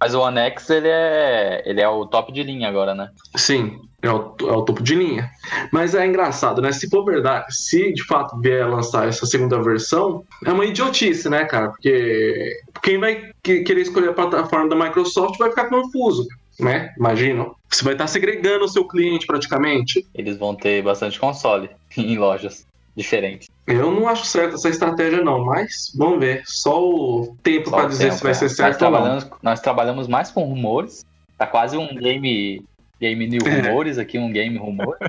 Mas 0.00 0.14
o 0.14 0.20
One 0.20 0.38
X, 0.38 0.70
ele 0.70 0.88
é. 0.88 1.62
ele 1.66 1.80
é 1.80 1.88
o 1.88 2.06
top 2.06 2.32
de 2.32 2.42
linha 2.42 2.68
agora, 2.68 2.94
né? 2.94 3.10
sim, 3.36 3.80
é 4.00 4.10
o, 4.10 4.34
é 4.42 4.52
o 4.52 4.62
topo 4.62 4.82
de 4.82 4.94
linha. 4.94 5.28
Mas 5.72 5.94
é 5.94 6.06
engraçado, 6.06 6.62
né? 6.62 6.70
Se 6.70 6.88
for 6.88 7.04
verdade, 7.04 7.46
se 7.54 7.92
de 7.92 8.04
fato 8.04 8.38
vier 8.40 8.68
lançar 8.68 9.08
essa 9.08 9.26
segunda 9.26 9.60
versão, 9.60 10.22
é 10.46 10.52
uma 10.52 10.64
idiotice, 10.64 11.28
né, 11.28 11.44
cara? 11.44 11.70
Porque 11.70 12.60
quem 12.82 12.98
vai 12.98 13.30
que- 13.42 13.62
querer 13.62 13.80
escolher 13.80 14.10
a 14.10 14.14
plataforma 14.14 14.68
da 14.68 14.76
Microsoft 14.76 15.36
vai 15.36 15.50
ficar 15.50 15.68
confuso, 15.68 16.28
né? 16.60 16.92
Imagina. 16.96 17.46
Você 17.68 17.82
vai 17.84 17.94
estar 17.94 18.06
segregando 18.06 18.64
o 18.64 18.68
seu 18.68 18.86
cliente 18.86 19.26
praticamente. 19.26 20.06
Eles 20.14 20.38
vão 20.38 20.54
ter 20.54 20.80
bastante 20.82 21.18
console 21.18 21.68
em 21.96 22.16
lojas 22.16 22.66
diferentes. 22.98 23.48
Eu 23.66 23.90
não 23.92 24.08
acho 24.08 24.24
certo 24.26 24.54
essa 24.56 24.68
estratégia, 24.68 25.22
não, 25.22 25.44
mas 25.44 25.92
vamos 25.96 26.18
ver. 26.20 26.42
Só 26.44 26.82
o 26.86 27.36
tempo 27.42 27.70
para 27.70 27.88
dizer 27.88 28.04
tempo, 28.06 28.16
se 28.16 28.22
vai 28.22 28.32
é. 28.32 28.34
ser 28.34 28.44
nós 28.46 28.56
certo 28.56 28.84
ou 28.84 28.90
não. 28.90 29.18
nós 29.42 29.60
trabalhamos 29.60 30.08
mais 30.08 30.30
com 30.30 30.42
rumores. 30.44 31.06
Tá 31.38 31.46
quase 31.46 31.76
um 31.76 31.86
game. 31.94 32.62
Game 33.00 33.28
New 33.28 33.40
É. 33.46 33.60
Rumores 33.68 33.96
aqui, 33.96 34.18
um 34.18 34.30
game 34.32 34.56
rumor. 34.58 34.96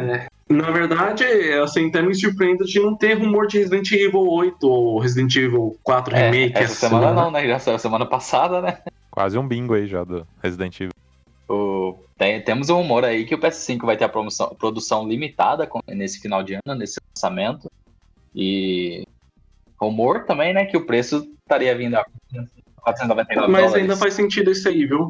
É. 0.00 0.26
Na 0.48 0.70
verdade, 0.70 1.24
assim, 1.62 1.88
até 1.88 2.00
me 2.02 2.14
surpreende 2.14 2.64
de 2.66 2.78
não 2.78 2.94
ter 2.94 3.14
rumor 3.14 3.48
de 3.48 3.58
Resident 3.58 3.90
Evil 3.90 4.20
8 4.28 4.62
ou 4.68 4.98
Resident 5.00 5.34
Evil 5.34 5.76
4 5.82 6.14
É, 6.14 6.30
Remake. 6.30 6.56
essa 6.56 6.74
semana 6.88 7.12
não, 7.12 7.30
né? 7.32 7.44
Já 7.48 7.58
saiu 7.58 7.78
semana 7.80 8.06
passada, 8.06 8.60
né? 8.60 8.78
Quase 9.10 9.36
um 9.36 9.48
bingo 9.48 9.74
aí 9.74 9.88
já 9.88 10.04
do 10.04 10.24
Resident 10.40 10.78
Evil. 10.80 10.92
O- 11.48 11.96
tem- 12.18 12.40
temos 12.42 12.68
um 12.70 12.76
rumor 12.76 13.04
aí 13.04 13.24
que 13.24 13.34
o 13.34 13.38
PS5 13.38 13.84
vai 13.86 13.96
ter 13.96 14.04
a 14.04 14.08
promoção- 14.08 14.54
produção 14.58 15.06
limitada 15.06 15.68
nesse 15.88 16.20
final 16.20 16.42
de 16.42 16.54
ano, 16.54 16.78
nesse 16.78 16.98
lançamento. 17.14 17.70
E 18.34 19.04
rumor 19.80 20.24
também, 20.24 20.52
né, 20.54 20.64
que 20.66 20.76
o 20.76 20.86
preço 20.86 21.26
estaria 21.42 21.76
vindo 21.76 21.94
a 21.96 22.04
499 22.82 23.50
Mas 23.52 23.62
dólares. 23.62 23.82
ainda 23.82 23.96
faz 23.96 24.14
sentido 24.14 24.50
isso 24.50 24.68
aí, 24.68 24.86
viu? 24.86 25.08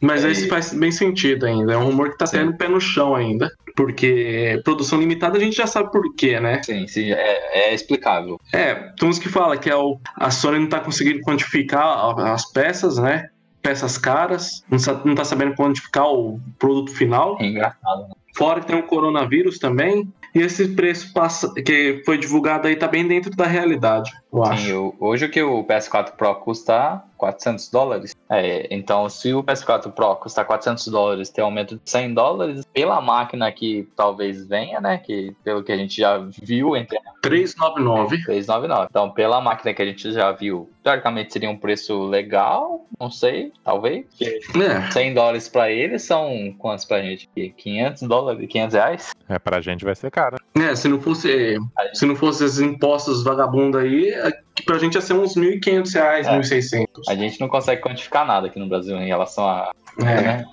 Mas 0.00 0.22
E- 0.24 0.28
esse 0.30 0.48
faz 0.48 0.74
bem 0.74 0.90
sentido 0.92 1.46
ainda. 1.46 1.72
É 1.72 1.76
um 1.76 1.84
rumor 1.86 2.10
que 2.10 2.18
tá 2.18 2.26
Sim. 2.26 2.38
tendo 2.38 2.56
pé 2.56 2.68
no 2.68 2.80
chão 2.80 3.14
ainda. 3.14 3.50
Porque 3.76 4.60
produção 4.64 5.00
limitada 5.00 5.36
a 5.36 5.40
gente 5.40 5.56
já 5.56 5.66
sabe 5.66 5.90
por 5.90 6.14
quê, 6.14 6.38
né? 6.38 6.62
Sim, 6.62 6.86
sim, 6.86 7.10
é, 7.10 7.70
é 7.70 7.74
explicável. 7.74 8.38
É, 8.52 8.74
tem 8.96 9.08
uns 9.08 9.18
que 9.18 9.28
falam 9.28 9.58
que 9.58 9.68
é 9.68 9.74
o, 9.74 9.98
a 10.16 10.30
Sony 10.30 10.60
não 10.60 10.68
tá 10.68 10.78
conseguindo 10.78 11.20
quantificar 11.22 12.16
as 12.20 12.52
peças, 12.52 12.98
né? 12.98 13.28
Peças 13.64 13.96
caras, 13.96 14.62
não, 14.70 14.78
não 15.06 15.14
tá 15.14 15.24
sabendo 15.24 15.54
quantificar 15.54 16.06
o 16.06 16.38
produto 16.58 16.92
final. 16.92 17.38
É 17.40 17.46
engraçado. 17.46 18.02
né? 18.02 18.14
Fora 18.36 18.60
que 18.60 18.66
tem 18.66 18.76
o 18.76 18.82
coronavírus 18.82 19.58
também. 19.58 20.06
E 20.34 20.40
esse 20.40 20.68
preço 20.68 21.14
passa, 21.14 21.50
que 21.54 22.02
foi 22.04 22.18
divulgado 22.18 22.68
aí 22.68 22.76
tá 22.76 22.86
bem 22.86 23.08
dentro 23.08 23.30
da 23.30 23.46
realidade, 23.46 24.12
eu 24.34 24.44
acho. 24.44 24.62
Sim, 24.66 24.72
o- 24.72 24.94
hoje 25.00 25.24
o 25.26 25.30
que 25.30 25.42
o 25.42 25.64
PS4 25.64 26.12
Pro 26.16 26.34
custa 26.36 27.02
400 27.16 27.70
dólares. 27.70 28.14
É, 28.28 28.66
então, 28.74 29.08
se 29.08 29.32
o 29.32 29.42
PS4 29.42 29.90
Pro 29.92 30.16
custar 30.16 30.44
400 30.44 30.86
dólares, 30.88 31.30
tem 31.30 31.42
um 31.42 31.46
aumento 31.46 31.76
de 31.76 31.82
100 31.90 32.12
dólares 32.12 32.64
pela 32.72 33.00
máquina 33.00 33.50
que 33.52 33.88
talvez 33.96 34.46
venha, 34.46 34.80
né? 34.80 34.98
Que 34.98 35.34
pelo 35.42 35.62
que 35.62 35.72
a 35.72 35.76
gente 35.76 36.00
já 36.00 36.18
viu 36.42 36.76
entre 36.76 36.98
399. 37.22 38.22
399. 38.24 38.86
Então, 38.90 39.10
pela 39.10 39.40
máquina 39.40 39.72
que 39.72 39.82
a 39.82 39.86
gente 39.86 40.12
já 40.12 40.32
viu, 40.32 40.68
teoricamente 40.82 41.32
seria 41.32 41.48
um 41.50 41.56
preço 41.56 42.04
legal, 42.04 42.84
não 43.00 43.10
sei, 43.10 43.52
talvez. 43.62 44.04
É, 44.20 44.90
100 44.90 45.14
dólares 45.14 45.48
pra 45.48 45.70
eles 45.70 46.02
são 46.02 46.54
quantos 46.58 46.84
pra 46.84 47.00
gente? 47.02 47.28
500 47.56 48.02
dólares, 48.02 48.46
500 48.48 48.74
reais? 48.74 49.10
É, 49.28 49.38
pra 49.38 49.60
gente 49.60 49.84
vai 49.84 49.94
ser 49.94 50.10
caro. 50.10 50.36
é, 50.56 50.74
se 50.76 50.88
não 50.88 51.00
fosse 51.00 51.56
se 51.94 52.04
não 52.06 52.14
fosse 52.16 52.44
esses 52.44 52.60
impostos 52.60 53.24
vagabundos 53.24 53.80
aí, 53.80 54.12
que 54.54 54.62
pra 54.64 54.78
gente 54.78 54.94
ia 54.94 55.00
ser 55.00 55.14
uns 55.14 55.34
1.500 55.34 55.94
reais, 55.94 56.26
É. 56.26 56.38
1.600. 56.38 56.86
A 57.08 57.14
gente 57.14 57.40
não 57.40 57.48
consegue 57.48 57.82
quantificar 57.82 58.26
nada 58.26 58.46
aqui 58.46 58.58
no 58.58 58.68
Brasil 58.68 58.96
em 58.96 59.06
relação 59.06 59.46
a. 59.46 59.72
É. 60.00 60.22
Né? 60.22 60.44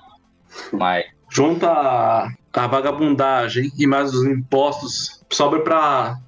Mas 0.72 1.04
Junta 1.34 1.70
a, 1.70 2.28
a 2.52 2.66
vagabundagem 2.66 3.72
e 3.78 3.86
mais 3.86 4.12
os 4.12 4.22
impostos, 4.26 5.24
sobra 5.30 5.60
pra 5.60 6.18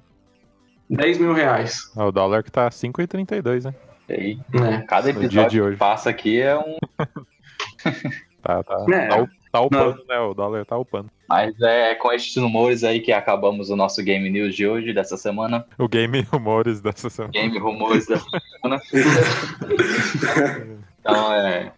10 0.89 1.19
mil 1.19 1.31
reais. 1.31 1.91
É 1.95 2.01
o 2.01 2.11
dólar 2.11 2.41
que 2.43 2.51
tá 2.51 2.67
5,32, 2.69 3.65
né? 3.65 3.75
aí, 4.09 4.39
né? 4.51 4.83
cada 4.87 5.11
episódio 5.11 5.49
de 5.49 5.61
hoje. 5.61 5.73
que 5.73 5.79
passa 5.79 6.09
aqui 6.09 6.41
é 6.41 6.57
um. 6.57 6.77
Tá, 8.41 8.61
tá, 8.63 8.85
É. 8.93 9.07
tá, 9.07 9.27
tá 9.51 9.61
upando, 9.61 10.05
né? 10.07 10.19
O 10.19 10.35
dólar 10.35 10.65
tá 10.65 10.77
upando. 10.77 11.09
Mas 11.27 11.59
é 11.61 11.95
com 11.95 12.11
estes 12.11 12.35
rumores 12.35 12.83
aí 12.83 12.99
que 12.99 13.11
acabamos 13.11 13.69
o 13.69 13.75
nosso 13.75 14.03
Game 14.03 14.29
News 14.29 14.55
de 14.55 14.67
hoje, 14.67 14.93
dessa 14.93 15.17
semana. 15.17 15.65
O 15.77 15.87
game 15.87 16.21
rumores 16.21 16.81
dessa 16.81 17.09
semana. 17.09 17.31
Game 17.33 17.57
Rumores 17.57 18.05
dessa 18.05 18.25
semana. 18.61 18.81
então, 20.99 21.33
é. 21.33 21.71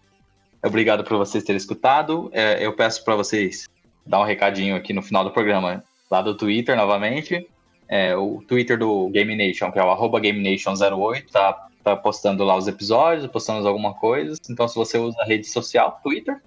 Obrigado 0.63 1.03
por 1.03 1.17
vocês 1.17 1.43
terem 1.43 1.57
escutado. 1.57 2.29
É, 2.33 2.65
eu 2.65 2.73
peço 2.73 3.05
para 3.05 3.15
vocês 3.15 3.67
dar 4.05 4.19
um 4.19 4.25
recadinho 4.25 4.75
aqui 4.75 4.91
no 4.91 5.01
final 5.01 5.23
do 5.23 5.31
programa, 5.31 5.83
lá 6.09 6.21
do 6.21 6.35
Twitter 6.35 6.75
novamente. 6.75 7.47
É, 7.87 8.15
o 8.15 8.43
Twitter 8.45 8.77
do 8.77 9.07
Game 9.09 9.33
Nation, 9.35 9.71
que 9.71 9.79
é 9.79 9.83
o 9.83 9.89
arroba 9.89 10.19
GameNation08, 10.19 11.29
tá, 11.31 11.67
tá 11.83 11.95
postando 11.95 12.43
lá 12.43 12.55
os 12.57 12.67
episódios, 12.67 13.27
postando 13.27 13.65
alguma 13.65 13.93
coisa. 13.93 14.35
Então, 14.49 14.67
se 14.67 14.75
você 14.75 14.97
usa 14.97 15.17
a 15.21 15.25
rede 15.25 15.47
social, 15.47 15.99
Twitter, 16.03 16.41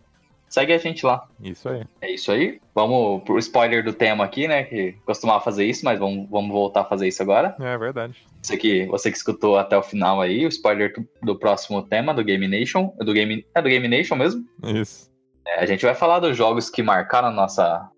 segue 0.51 0.75
a 0.75 0.79
gente 0.79 1.07
lá. 1.07 1.27
Isso 1.41 1.69
aí. 1.69 1.85
É 2.03 2.11
isso 2.11 2.31
aí. 2.31 2.61
Vamos 2.75 3.23
pro 3.23 3.39
spoiler 3.39 3.83
do 3.83 3.93
tema 3.95 4.25
aqui, 4.25 4.47
né? 4.47 4.65
Que 4.65 4.93
costumava 5.07 5.41
fazer 5.43 5.65
isso, 5.65 5.85
mas 5.85 5.99
vamos, 5.99 6.29
vamos 6.29 6.51
voltar 6.51 6.83
a 6.83 6.85
fazer 6.85 7.09
isso 7.09 7.23
agora. 7.23 7.57
É 7.59 7.79
verdade. 7.79 8.17
Você 8.43 8.57
que, 8.57 8.87
você 8.87 9.11
que 9.11 9.17
escutou 9.17 9.57
até 9.57 9.77
o 9.79 9.83
final 9.83 10.21
aí, 10.21 10.45
o 10.45 10.49
spoiler 10.49 10.93
do, 11.23 11.39
próximo 11.39 11.81
tema 11.83 12.13
do 12.13 12.25
Game 12.25 12.47
Nation. 12.47 12.93
Do 12.99 13.13
Game, 13.15 13.47
é 13.55 13.63
do 13.63 13.69
Game 13.69 13.89
Nation 13.89 14.17
mesmo? 14.17 14.45
Isso. 14.65 15.09
É, 15.47 15.61
a 15.61 15.67
gente 15.67 15.85
vai 15.87 15.95
falar 15.95 16.19
dos 16.21 16.37
jogos 16.37 16.69
que 16.69 16.83
marcaram 16.83 17.29
a 17.29 17.33
nossa, 17.33 17.89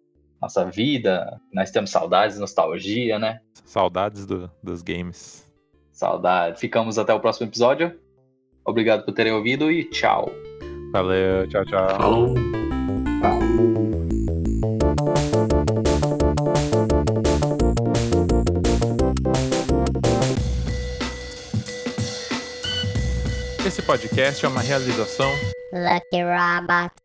nossa 0.41 0.65
vida. 0.65 1.41
Nós 1.53 1.71
temos 1.71 1.91
saudades, 1.91 2.39
nostalgia, 2.39 3.19
né? 3.19 3.41
Saudades 3.65 4.27
do- 4.27 4.51
dos 4.63 4.83
games. 4.83 5.51
Saudade. 5.91 6.61
Ficamos 6.61 6.99
até 6.99 7.15
o 7.15 7.21
próximo 7.21 7.47
episódio. 7.47 7.99
Obrigado 8.65 9.05
por 9.05 9.13
terem 9.13 9.33
ouvido 9.33 9.71
e 9.71 9.85
tchau. 9.85 10.31
Valeu, 10.93 11.47
tchau, 11.49 11.65
tchau. 11.65 11.89
Falou. 11.97 12.35
Esse 23.67 23.81
podcast 23.81 24.45
é 24.45 24.49
uma 24.49 24.61
realização 24.61 25.31
Lucky 25.73 26.23
Robot. 26.23 27.02